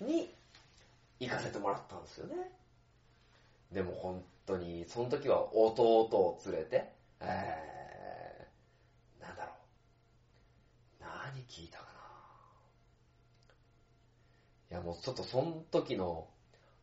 [0.01, 0.34] に
[1.20, 2.36] 行かせてもらったんですよね。
[3.74, 9.52] でも本当に、その時は弟を連れて、えー、なんだろ
[11.02, 11.04] う。
[11.04, 11.90] 何聞いたかな
[14.72, 16.28] いやもうちょっとその時の、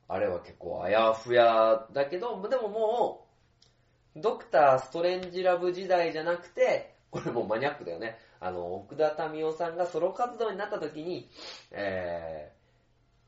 [0.09, 3.27] あれは結構あやふやだけど、でもも
[4.17, 8.19] う、ドクターストレンジラブ時代じゃなくて、これもうマニアックだよね。
[8.41, 11.31] あの、奥田民生さんがソロ活動になった時に、
[11.71, 12.60] えー、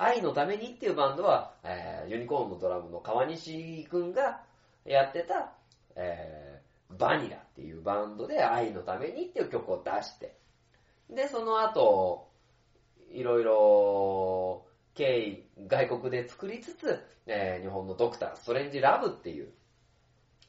[0.02, 4.40] 愛のためにっていうバンドは、えー、ユニコーンのドラムの川西くんが
[4.84, 5.52] やってた、
[5.94, 10.36] えー、バニラっていうバンドで愛のためにっていう曲を出して、
[11.08, 12.28] で、その後、
[13.12, 19.50] いろいろ、経緯、外国で作りつつ、えー日本のドクター、ストレンジラブっていう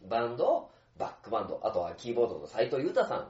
[0.09, 3.23] バンドをバックバンド、あとはキーボードの斎藤裕太さんを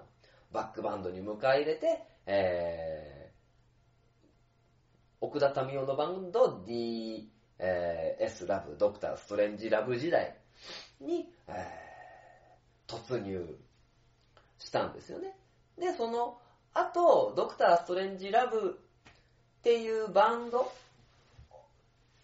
[0.52, 3.23] バックバンドに迎え入れて、えー、
[5.24, 10.36] 奥田民生のバンド D、えー S ラブ、ドクターストレンジラブ時代
[11.00, 11.74] に、えー
[12.86, 13.58] 突入
[14.60, 15.34] したんですよね。
[15.80, 16.38] で、その
[16.74, 18.78] 後、ドクターストレンジラブ
[19.60, 20.70] っていうバンド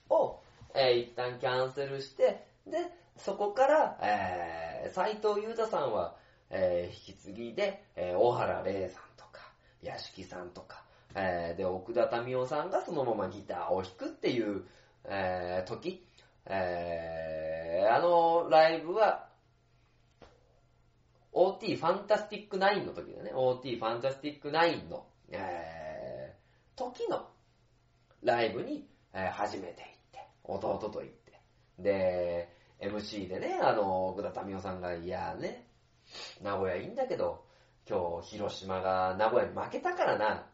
[0.09, 0.41] を、
[0.75, 2.79] えー一旦キャンセルして、で、
[3.15, 6.17] そこから、えー、斎藤裕太さんは、
[6.49, 9.39] えー引き継ぎで、えー大原玲さんとか、
[9.81, 10.83] 屋敷さんとか、
[11.15, 14.63] えーで、奥田民生さんがそのままギターを弾くっていう、
[15.05, 16.05] えー時、
[16.45, 19.29] えーあのライブは、
[21.31, 23.31] OT ファンタスティック9の時だね。
[23.33, 27.29] OT ファンタスティック9の、えー、時の
[28.23, 31.41] ライブに、えー初めて行って、弟と行って。
[31.79, 32.49] で、
[32.79, 35.65] MC でね、あの、奥田民生さんが、いやね、
[36.41, 37.43] 名古屋いいんだけど、
[37.87, 40.47] 今日広島が名古屋に負けたからな、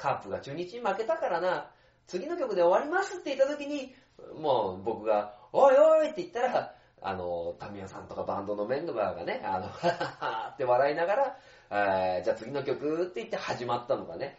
[0.00, 1.70] カープが中日に負けたからな、
[2.06, 3.94] 次の曲で終わりますって言った時に、
[4.40, 11.36] もう僕が、おいおいって言ったら、あの、タミヤさんとかバンドのメンバーがね、あの、はははって笑いながら、
[11.70, 14.38] えーじゃあ次の曲って言って始まったのがね、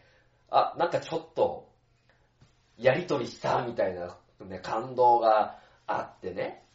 [0.50, 1.70] あ、なんかちょっと、
[2.78, 6.66] やりとりしたみたいな、ね、感動があってね。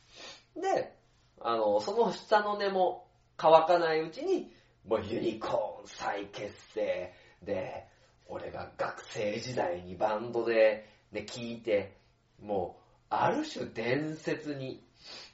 [0.55, 0.97] で、
[1.41, 4.53] あの、その下の根も乾かないうちに、
[4.87, 7.12] もうユニコーン再結成
[7.43, 7.89] で、
[8.28, 11.96] 俺が学生時代にバンドで、ね、聴いて、
[12.42, 14.82] もう、ある種伝説に、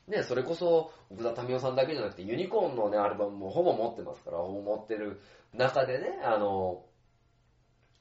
[0.06, 5.20] ね、それこそ、奥田民生さんだけじゃなくて、ユニコーンのね、アルバムもほぼ持ってますから、ほぼ持ってる
[5.54, 6.84] 中でね、あの、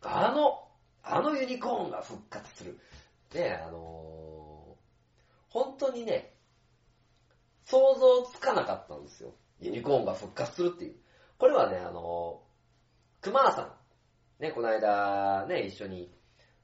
[0.02, 0.68] あの、
[1.04, 2.80] あのユニコーンが復活する。
[3.34, 4.78] ね、あの、
[5.50, 6.34] 本当にね、
[7.66, 9.34] 想像つかなかったんですよ。
[9.60, 10.96] ユニコーンが復活するっていう。
[11.38, 12.42] これはね、あの、
[13.22, 13.74] 熊さん、
[14.42, 16.12] ね、この間ね、一緒に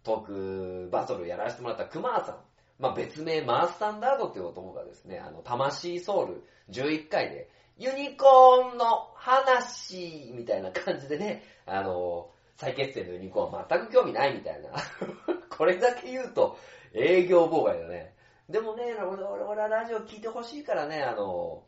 [0.03, 2.36] トークバトルやらせてもらった熊さん、
[2.80, 14.69] まあ、別名マースタンダードっていう男がですね、あの、魂ソウル11回で、ユニコーンの話みたいな感じでね、あの、再結成のユニコーン全く興味ないみたいな。
[15.55, 16.57] これだけ言うと
[16.93, 18.15] 営業妨害だね。
[18.49, 21.63] でもね、俺俺俺はラジオ聞いてほしいからね、あの、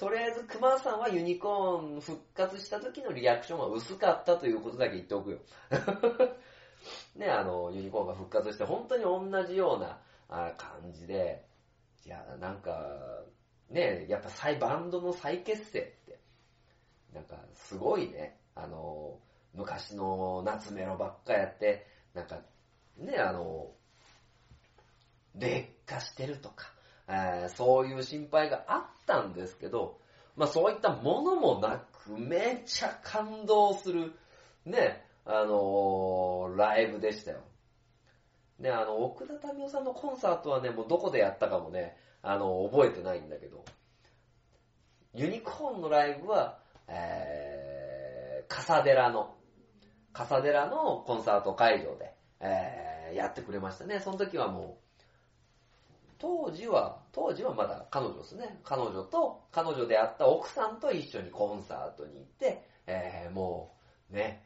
[0.00, 5.38] とりあえず熊さんはユニコーン復活した時のリアクションは薄かったということだけ言っておくよ。
[7.16, 10.00] ね、あの、ユニコーンが復活して本当に同じような
[10.56, 11.44] 感じで、
[12.06, 13.22] いや、なんか、
[13.68, 16.18] ね、やっぱ再バンドの再結成って、
[17.12, 19.20] なんかすごいね、あの、
[19.52, 22.40] 昔の夏メロばっかやって、なんか、
[22.96, 23.70] ね、あの、
[25.34, 26.72] 劣化してるとか、
[27.10, 29.98] えーそういう心配があったんですけど、
[30.36, 34.12] まあそういったものもなく、めちゃ感動する、
[34.64, 37.40] ね、あのライブでしたよ。
[38.60, 43.64] ね、あの、奥田民生さんのコンサートはね、もうどこでやったかもね、あの、覚えてないんだけど、
[45.14, 49.34] ユニコーンのライブは、えー、笠寺の、
[50.12, 54.00] 笠寺のコンサート会場で、えー、やってくれましたね。
[54.00, 54.89] その時はもう、
[56.20, 58.60] 当時は、当時はまだ彼女ですね。
[58.62, 63.74] 彼女と、彼女であった奥さんと一緒にコンサートに行って、えー、も
[64.12, 64.44] う、ね、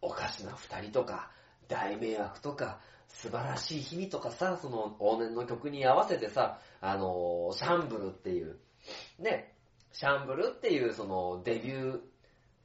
[0.00, 1.30] おかしな二人とか、
[1.66, 8.58] 大迷惑とか、素晴らしい日々とかさ、その往年の曲に合わせてさ、あのーシャンブルっていう、
[9.18, 9.54] ね、
[9.92, 12.00] シャンブルっていうそのデビュー、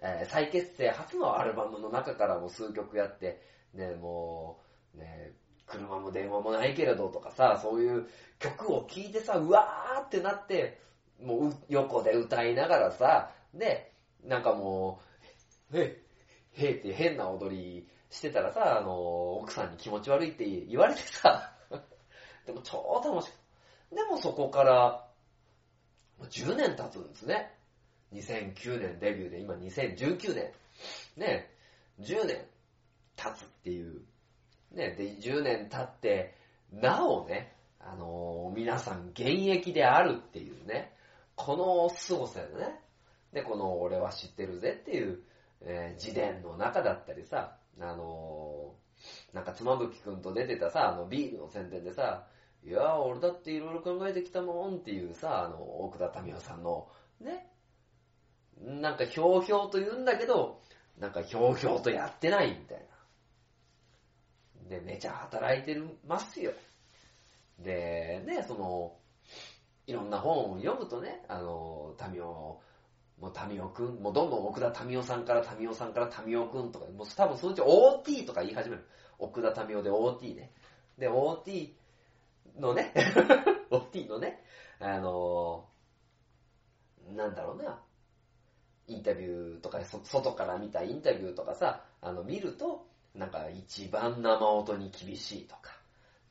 [0.02, 3.42] えー再結成初のアルバムの中からも数曲やって、
[3.74, 4.60] ね、も
[4.96, 5.34] う、ね、
[5.70, 8.08] 車も電話もないけれどとかさ、そういう
[8.40, 10.82] 曲を聴いてさ、うわーってなって、
[11.22, 13.92] もう横で歌いながらさ、で、
[14.24, 15.02] なんかも
[15.72, 16.02] う、へ
[16.54, 21.54] へへって変な踊りしてたらさ、あの、奥さんに気持ち悪いって言われてさ、
[22.46, 23.96] でも超楽しく。
[23.96, 25.06] でもそこから、
[26.30, 27.56] 10年経つんですね。
[28.14, 30.52] 2009年デビューで、今2019年。
[31.18, 31.50] ね、
[32.00, 32.46] 10年
[33.16, 34.02] 経つっていう。
[34.72, 36.36] ね、で、10年経って、
[36.72, 40.94] なおね、あのー皆さん現役であるっていうね、
[41.36, 42.80] この凄さよね。
[43.34, 45.20] で、この俺は知ってるぜっていう、
[45.62, 48.80] えー自伝の中だったりさ、あのー
[49.34, 52.28] なんか妻夫木くんと出てたさ、あのビールの宣伝でさ、
[52.64, 56.90] いや俺だっていろいろ考えてきたもんっていうさ、あの、奥田民生さんの、
[57.22, 57.48] ね、
[58.60, 60.62] なんかひょうひょうと言うんだけど、
[60.98, 62.84] なんかひょうひょうとやってないみたいな。
[64.70, 66.52] で、めちゃ働いてますよ。
[67.58, 68.96] で、ね、その、
[69.88, 72.62] いろんな本を読むとね、あの、タミオ、
[73.20, 78.86] もうタミオくん、もうどんどん奥田タミオさんからタミオさんからタミオくんとか、もう多分そのうち OT とか言い始める。
[79.18, 80.54] 奥田タミオで OT ね。
[80.98, 81.74] で、OT
[82.58, 82.94] のね、
[83.72, 84.44] OT のね、
[84.80, 85.66] あの、
[87.16, 87.82] なんだろうな、
[88.88, 92.86] インタビューとか、外から見たインタビューとかさ、あの、見ると、
[93.20, 95.78] なんか一番生音に厳しいとか、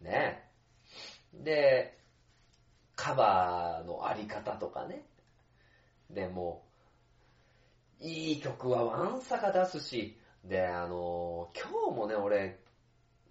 [0.01, 0.43] ね。
[1.35, 1.99] で、
[2.97, 5.05] カバーのあり方とかね。
[6.11, 6.65] でも、
[8.01, 12.59] いい曲はワンサか出すし、で、あの、今日もね、俺、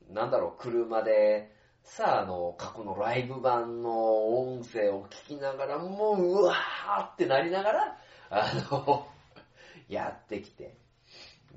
[0.09, 1.51] なんだろう、車で、
[1.83, 7.97] さあ、あの、過去のライブ版の音声を聞きながら、もう、うわーってなりながら、
[8.29, 9.07] あの、
[9.89, 10.86] やってきて。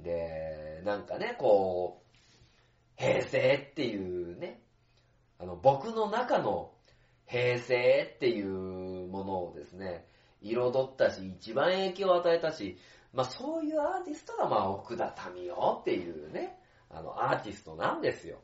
[0.02, 2.10] で、なんかね、こう、
[2.96, 4.62] 平成っていうね、
[5.38, 6.72] あの、僕の中の
[7.26, 10.06] 平成っていうものをですね、
[10.42, 12.78] 彩ったし、一番影響を与えたし、
[13.12, 16.58] まあそういうアーティストが、まあ奥田民生っていうね、
[16.90, 18.40] あの、アーティストなんですよ。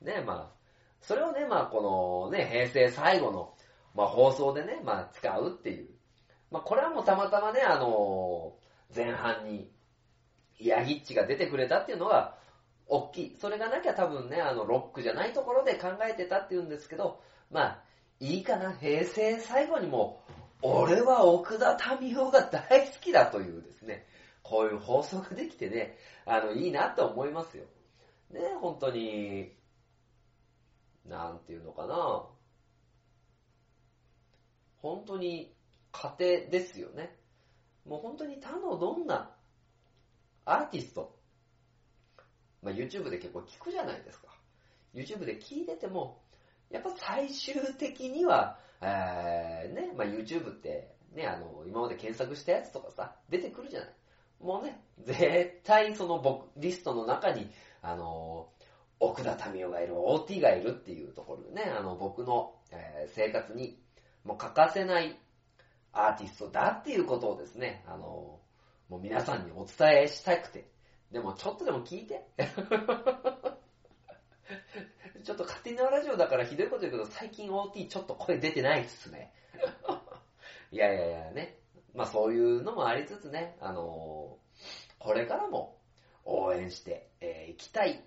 [0.00, 0.56] ね、まあ、
[1.00, 3.54] それをね、まあこのね、平成最後の、
[3.94, 5.88] まあ放送でね、まあ使うっていう。
[6.50, 8.56] まあこれはもうたまたまね、あの、
[8.94, 9.70] 前半に、
[10.58, 12.36] ヤギッチが出てくれたっていうのが、
[12.88, 13.36] 大きい。
[13.40, 17.82] それがなきゃ多分ね、あの、ロックじゃないところで考えてたっていうんですけど、まあ、
[18.20, 20.22] いいかな、平成最後にも、
[20.62, 24.06] 俺は奥田民生が大好きだというですね、
[24.42, 27.64] こういう放送ができてね、あの、いいなって思いますよ。
[28.30, 29.52] ね、本当に、
[31.04, 32.24] なんていうのかな。
[34.78, 35.54] 本当に
[35.92, 37.16] 家庭ですよね。
[37.84, 39.35] もう本当に他のどんな
[40.46, 41.14] アーティスト、
[42.62, 44.28] まあ、YouTube で結構聞くじゃないですか。
[44.94, 46.22] YouTube で聞いてても、
[46.70, 53.90] やっぱ最終的には、えー、ね、まあ、YouTube って、ね、あの、今まで検索したやつとかさ、出てくるじゃない。
[54.40, 57.50] もうね、絶対その僕、リストの中に、
[57.82, 58.48] あの、
[59.00, 63.78] 奥田民生がいる、OT がいるっていうところでね、あの、僕の、えー生活に、
[64.24, 65.18] もう欠かせない
[65.92, 68.40] アーティストだっていうことをですね、あの、
[68.88, 70.68] もう皆さんにお伝えしたくて、
[71.12, 72.26] でもちょっとでも聞いて。
[75.24, 79.32] ちょっと勝手にラジオだからひどいこと言うけど、最近 OT ちょっと声出てないっすね。
[80.70, 81.58] いやいやいやね。
[81.94, 84.38] まあそういうのもありつつね、あの
[84.98, 85.78] これからも
[86.24, 88.04] 応援してい、えーきたい、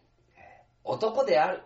[0.84, 1.63] 男である。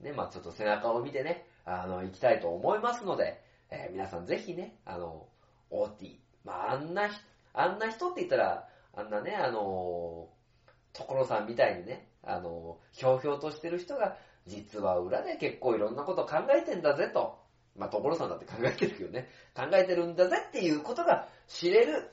[0.00, 5.28] ね、まあちょっと背中を見てね、あの、行きたいと思いますので、えー皆さんぜひね、あの、
[5.70, 7.18] OT、まああんなひ、
[7.54, 10.28] あんな人って言ったら、あんなね、あの
[10.92, 17.42] 所さんみたいにね、あのひょうひょうとしてる人が、実は裏で結構いろんなこと考えてんだぜと。
[17.76, 22.08] まあ、所さんだって考えてるけどね、考えてるんだぜっていうことが知れる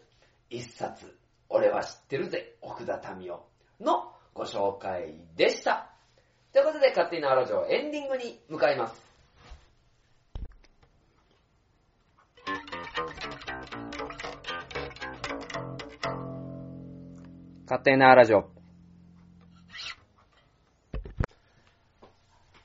[0.50, 1.16] 一冊、
[1.50, 3.39] 俺は知ってるぜ、奥田民生
[3.84, 5.92] のご紹介でした。
[6.52, 9.11] ということで、勝手に縄ラジオエンディングに向かいます。
[17.72, 18.49] 勝手に縄ラジオ。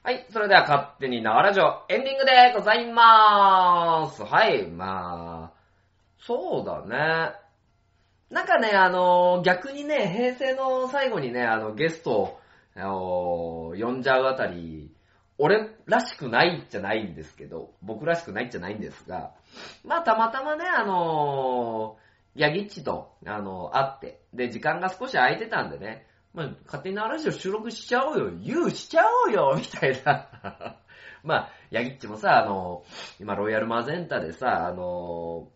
[0.02, 4.24] はい、それでは勝手に縄ラジオエンディングでございまーす。
[4.24, 5.58] はい、まあ、
[6.18, 7.36] そうだね。
[8.30, 12.40] なんかね、あの、逆にね、平成の最後にね、あの、ゲスト
[12.74, 14.90] を、呼んじゃうあたり、
[15.38, 19.30] 俺らしくないじゃないんですけど、僕らしくないじゃないんですが、
[19.84, 21.96] まあ、たまたまね、あの
[22.36, 30.76] ヤギッチと、あの、会って、で、時間が少し空いてたんでね、まあ、勝手にラジオ収録しちゃおうよ、言うしちゃおうよ、 みたいな。
[31.24, 32.84] まあ、ヤギッチもさ、あの、
[33.18, 35.48] 今、ロイヤルマゼンタでさ、あの、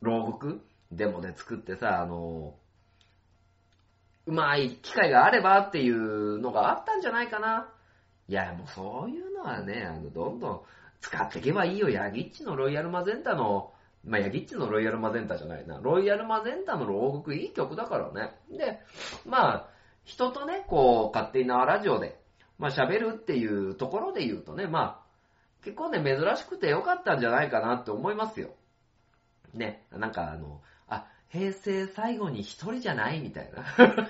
[0.00, 2.54] 牢獄でもね、作ってさ、あの、
[4.26, 7.68] うまい機会があればっていうのがあったんじゃないかな。
[8.26, 10.62] いや、もうそういうのはね、あの、どんどん
[11.02, 11.90] 使っていけばいいよ。
[11.90, 13.73] ヤギッチのロイヤルマゼンタの、
[14.06, 15.78] まあ、ヤギッチのロイヤルマゼンタじゃないな。
[15.78, 18.34] ロイヤルマゼンタの牢獄いい曲だからね。
[18.50, 18.80] で、
[19.24, 19.68] まあ、
[20.04, 22.20] 人とね、こう、勝手に縄ラジオで、
[22.58, 25.04] まあ喋るっていうところで言うとね、まあ、
[25.64, 28.50] 結構ね、珍しくてよかったんじゃないかなって思いますよ。
[29.54, 33.64] ね、なんかあの、あ、平成最後に一人じゃないみたいな。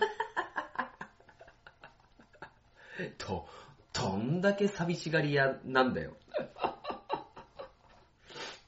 [3.18, 3.46] と、
[3.92, 6.16] どんだけ寂しがり屋なんだよ。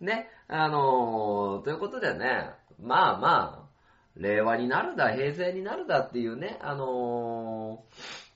[0.00, 3.68] ね、あのーということでね、まあまあ、
[4.16, 7.84] 令和になるだ、平成になるだっていうね、あの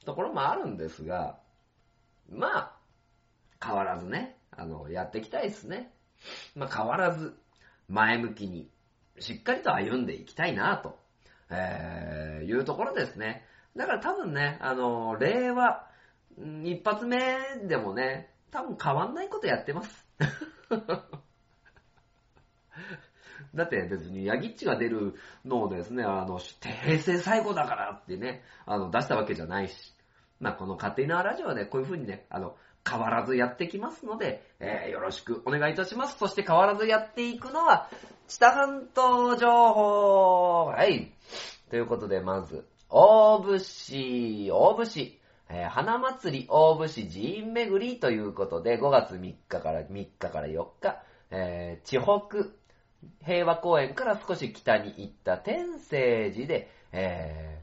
[0.01, 1.39] ーところもあるんですが、
[2.31, 2.77] まあ、
[3.63, 5.93] 変わらずね、あの、やっていきたいですね。
[6.55, 7.37] まあ、変わらず、
[7.89, 8.71] 前向きに、
[9.19, 10.99] しっかりと歩んでいきたいな、と、
[11.51, 13.45] えー、いうところですね。
[13.77, 15.87] だから多分ね、あの、令和、
[16.65, 17.19] 一発目
[17.67, 20.07] でもね、多分変わんないことやってます。
[23.55, 29.95] だって別にヤギッチが出るのをですね、あの、平成最後だからってね、あの、出したわけじゃないし、
[30.39, 32.57] まあ、この勝手になラジオはね、こういう風にね、あの、
[32.89, 36.19] 変わらずやってきますので、えーよろしくお願いいたします。
[36.19, 37.89] そして変わらずやっていくのは、
[38.27, 41.13] 知多半島情報はい。
[41.69, 45.19] ということで、まず、大節、大節、
[45.51, 52.60] えー花祭り大節寺院巡りということで、5月3日から、3日から4日、えー、地北
[53.25, 57.63] 平和公園から少し北に行った天聖寺で、え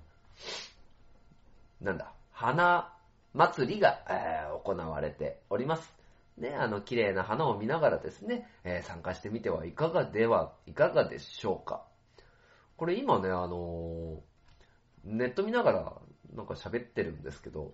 [1.82, 2.94] ー、なんだ、花
[3.34, 5.94] 祭りが、えー行われております。
[6.38, 11.86] ね、あの、綺麗な花を見ながらですね、えー参加してみてはいかがでは、いかがでしょうか。
[12.76, 14.22] これ今ね、あの
[15.04, 15.94] ネット見ながら
[16.36, 17.74] なんか喋ってるんですけど、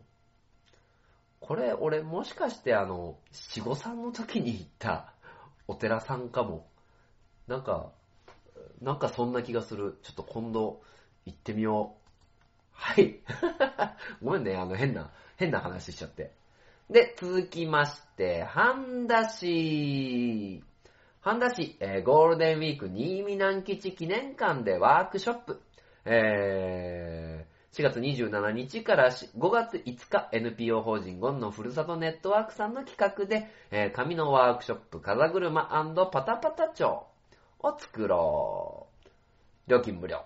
[1.40, 5.14] これ俺もしかしてあの、七五三の時に行った
[5.68, 6.68] お寺さんかも。
[7.48, 7.92] なんか、
[8.82, 9.98] なんかそんな気がする。
[10.04, 10.82] ちょっと今度
[11.26, 12.04] 行ってみよう。
[12.72, 13.20] はい。
[14.22, 16.32] ごめんね、あの変な、変な話しちゃって。
[16.90, 20.64] で、続きまして、半田市。
[21.22, 25.62] 半田市、えーゴールデンウィーク新見南吉記念館でワークショップ。
[26.06, 35.66] えー4月27日から5月5日 NPO 法人ゴンのふるさとネットワークさんの企画で、えー紙のワークショップ風車
[36.12, 37.08] パタパタ帳
[37.64, 38.88] を作ろ
[39.68, 39.72] う。
[39.72, 40.24] 料金無料。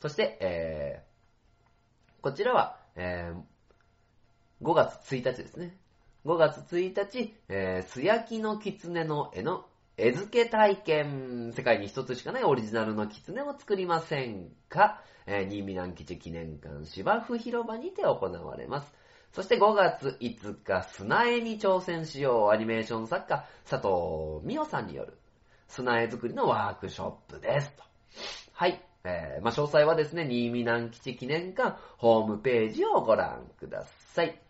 [0.00, 1.06] そして、えー
[2.22, 3.40] こちらは、えー
[4.62, 5.76] 5月1日ですね。
[6.24, 9.66] 5月1日、えー、素焼きの狐の絵の
[9.96, 11.52] 絵付け体験。
[11.54, 15.02] 世界に一つしかないオリジナルの狐を作りませんか？
[15.26, 18.92] えー、新見南吉記念館芝生広場にて行われます。
[19.32, 22.50] そして5月5日、砂絵に挑戦しよう。
[22.50, 25.18] アニメーション作家、佐藤美代さんによる
[25.68, 27.72] 砂絵作りのワークショップです。
[27.76, 27.82] と
[28.52, 28.82] はい。
[29.04, 34.40] えー、まあ、詳細はですね、新見南吉記念館ホームページをご覧ください。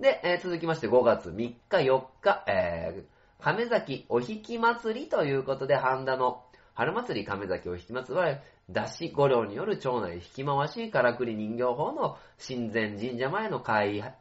[0.00, 6.42] で、えー続きまして5月3日、4日、えー、亀崎お引き祭りということで、半田の
[6.74, 14.14] 春祭り亀崎お引き祭りは、出し五両による町内引き回し、からくり人形法の神前神社前の会、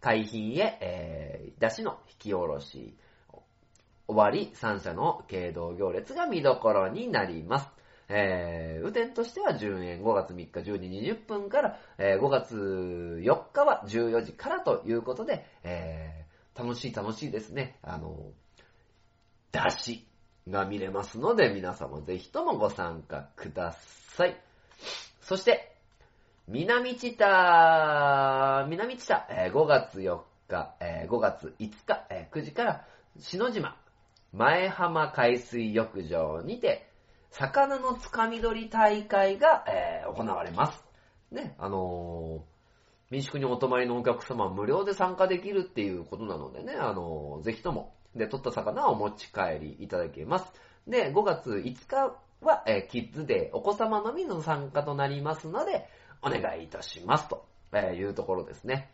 [0.00, 2.96] 海浜へ、えー、出しの引き下ろし、
[4.12, 7.68] 終わり、三社の経道行列が見どころになります。
[8.08, 16.22] えー、雨天としては10円、5月3日10時20分から、えー5月4日は14時からということで、えー
[16.54, 17.78] 楽しい楽しいですね。
[17.82, 18.30] あの、
[19.52, 20.06] 出し
[20.50, 24.36] が見れますので、皆様ぜひともご参加ください。
[25.22, 25.74] そして、
[26.48, 32.84] 南知多、南知多、えー5月4日、えー5月5日、えー9時から、
[33.18, 33.76] 篠島、
[34.32, 36.88] 前浜海水浴場にて、
[37.30, 40.84] 魚のつかみ取り大会が、えー行われます。
[41.30, 42.52] ね、あのー
[43.10, 50.50] 民宿にお泊まりのお客様は無料で参加できるっていうことなのでね、あのーぜひとも、で、取った魚をお持ち帰りいただけます。
[50.86, 55.88] で、5月5日は、えーキッズデー、お子様のみの参加となりますので、
[56.22, 57.28] お願いいたします。
[57.28, 57.44] と
[57.76, 58.90] いうところですね。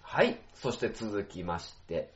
[0.00, 0.40] はい。
[0.54, 2.14] そして続きまして、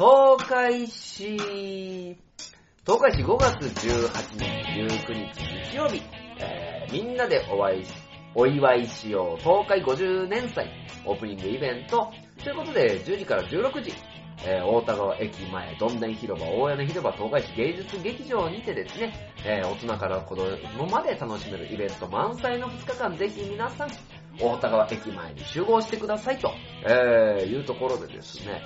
[0.00, 4.46] 東海市、東海市5月18日、
[4.80, 6.00] 19日日曜日、
[6.38, 7.92] えーみんなでお会いし、
[8.34, 10.70] お祝いしよう、東海50年祭、
[11.04, 12.10] オープニングイベント、
[12.42, 13.92] ということで、10時から16時、
[14.46, 19.12] えー大田川駅前、どんでん広場、大屋根広場、東海市芸術劇場にてですね、
[19.44, 23.90] えー大人から子供まで楽しめるイベント満載の2日間、ぜひ皆さん、
[24.40, 26.50] 大田川駅前に集合してくださいと、
[26.86, 28.62] えーいうところでですね、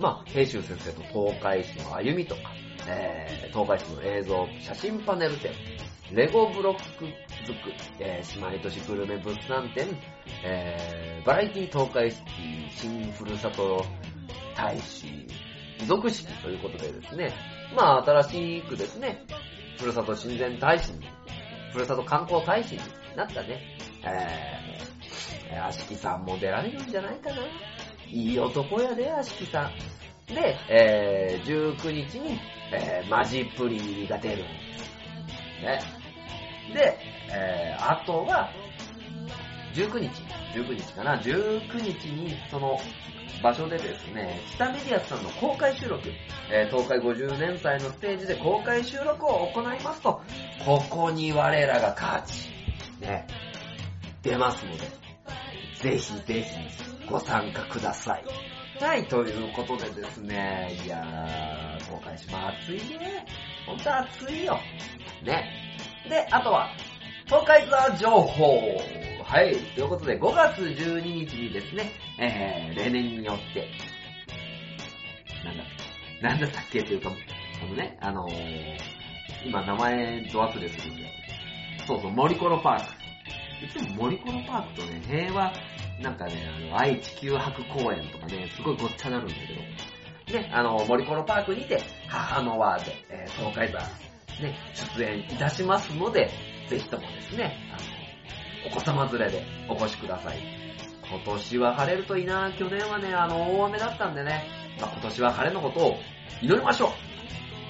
[0.00, 2.40] まあ、平修先生と東海市の歩みとか、
[2.88, 5.52] えー東海市の映像、写真パネル展、
[6.12, 9.88] レゴブロック作り、えー姉妹都市グルメ物産展、
[10.42, 12.22] えーバラエティ東海市
[12.78, 13.84] 新ふるさと
[14.56, 15.26] 大使、
[15.86, 17.34] 属式ということでですね、
[17.76, 19.26] まあ、新しくですね、
[19.78, 21.00] ふるさと親善大使に、
[21.72, 22.80] ふるさと観光大使に
[23.16, 27.36] なったね、えー、あしきさんも出られるんじゃないかな。
[28.12, 29.70] いい男やで、あしきさ
[30.28, 30.34] ん。
[30.34, 32.38] で、えー、19日に、
[32.72, 34.42] えー、マジプリが出る。
[35.62, 35.80] ね。
[36.74, 36.98] で、
[37.32, 38.50] えー、あとは、
[39.74, 40.08] 19日、
[40.54, 42.78] 19日かな、19日にその
[43.42, 46.08] 場所でですね、北メディアさんの公開収録、
[46.52, 50.20] えー東海50年祭のステージで公開収録を行いますと、
[50.64, 52.50] ここに我らがカーチ、
[53.00, 53.26] ね、
[54.22, 54.78] 出ますので、
[55.80, 58.24] ぜひぜひご参加ください。
[58.82, 63.26] はい、ということでですね、いやー、公開します暑いね。
[63.66, 64.58] ほんと暑いよ。
[65.24, 65.44] ね。
[66.08, 66.70] で、あとは、
[67.26, 68.80] 東海ツアー情報。
[69.24, 69.54] はい。
[69.74, 73.68] ということで、5月12日にですね、えー、例年によって、
[75.44, 75.66] なんだっ
[76.20, 77.10] け、なんだったっけっていうか、
[77.62, 78.76] あのね、あのー、
[79.44, 81.08] 今名前ド忘れするんだよ。
[81.86, 82.99] そうそう、森コロパーク。
[83.62, 85.52] いつも森コロパークとね、平和、
[86.00, 93.78] なんかね、あの、愛地球博公園とかね、すごいごっちゃなるんだけど、ね、あの、森コロパークにて、母の輪で、えー、東海座、
[94.42, 94.56] ね、
[94.96, 96.30] 出演いたしますので、
[96.68, 100.38] ぜひともですね、あの、お子様連れでお越しください。
[101.10, 102.52] 今年は晴れるといいな。
[102.56, 104.44] 去年はね、あの、大雨だったんでね、
[104.80, 105.96] まあ、今年は晴れのことを
[106.40, 106.90] 祈りましょう。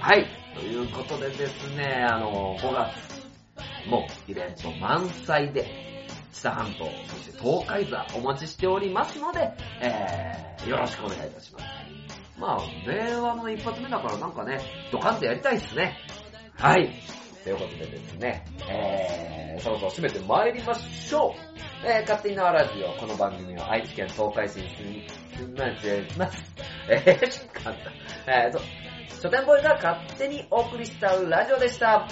[0.01, 0.27] はい。
[0.55, 3.10] ということでですね、あの、5月、
[3.89, 5.67] もうイベント満載で、
[6.33, 11.65] 知多半島、そして東海座お待ちしておりますので、えー、よろしくお願いいたします。
[12.39, 14.61] まあ、令和の一発目だからなんかね、
[14.91, 15.99] ドカンとやりたいっすね。
[16.57, 16.91] はい。
[17.45, 21.87] ということでですね、えー、そろそろ締めて参りましょう。
[21.87, 25.09] えー、勝手に縄ラジオ、この番組は愛知県東海市に住み、
[25.81, 26.43] 住みます。
[26.89, 27.75] えー、しかっ
[28.27, 28.33] た。
[28.33, 28.61] えーと、
[29.23, 32.07] 書店ボーイが勝手にお送りしちゃうラジオでした。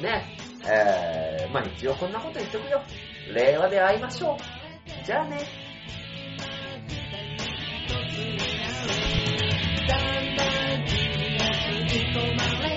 [0.00, 0.24] ね、
[0.64, 2.82] えー、まあ一応こんなこと言っとくよ。
[3.34, 4.38] 令和で会いましょう。
[5.04, 5.38] じゃあね。
[9.88, 12.69] だんだん気が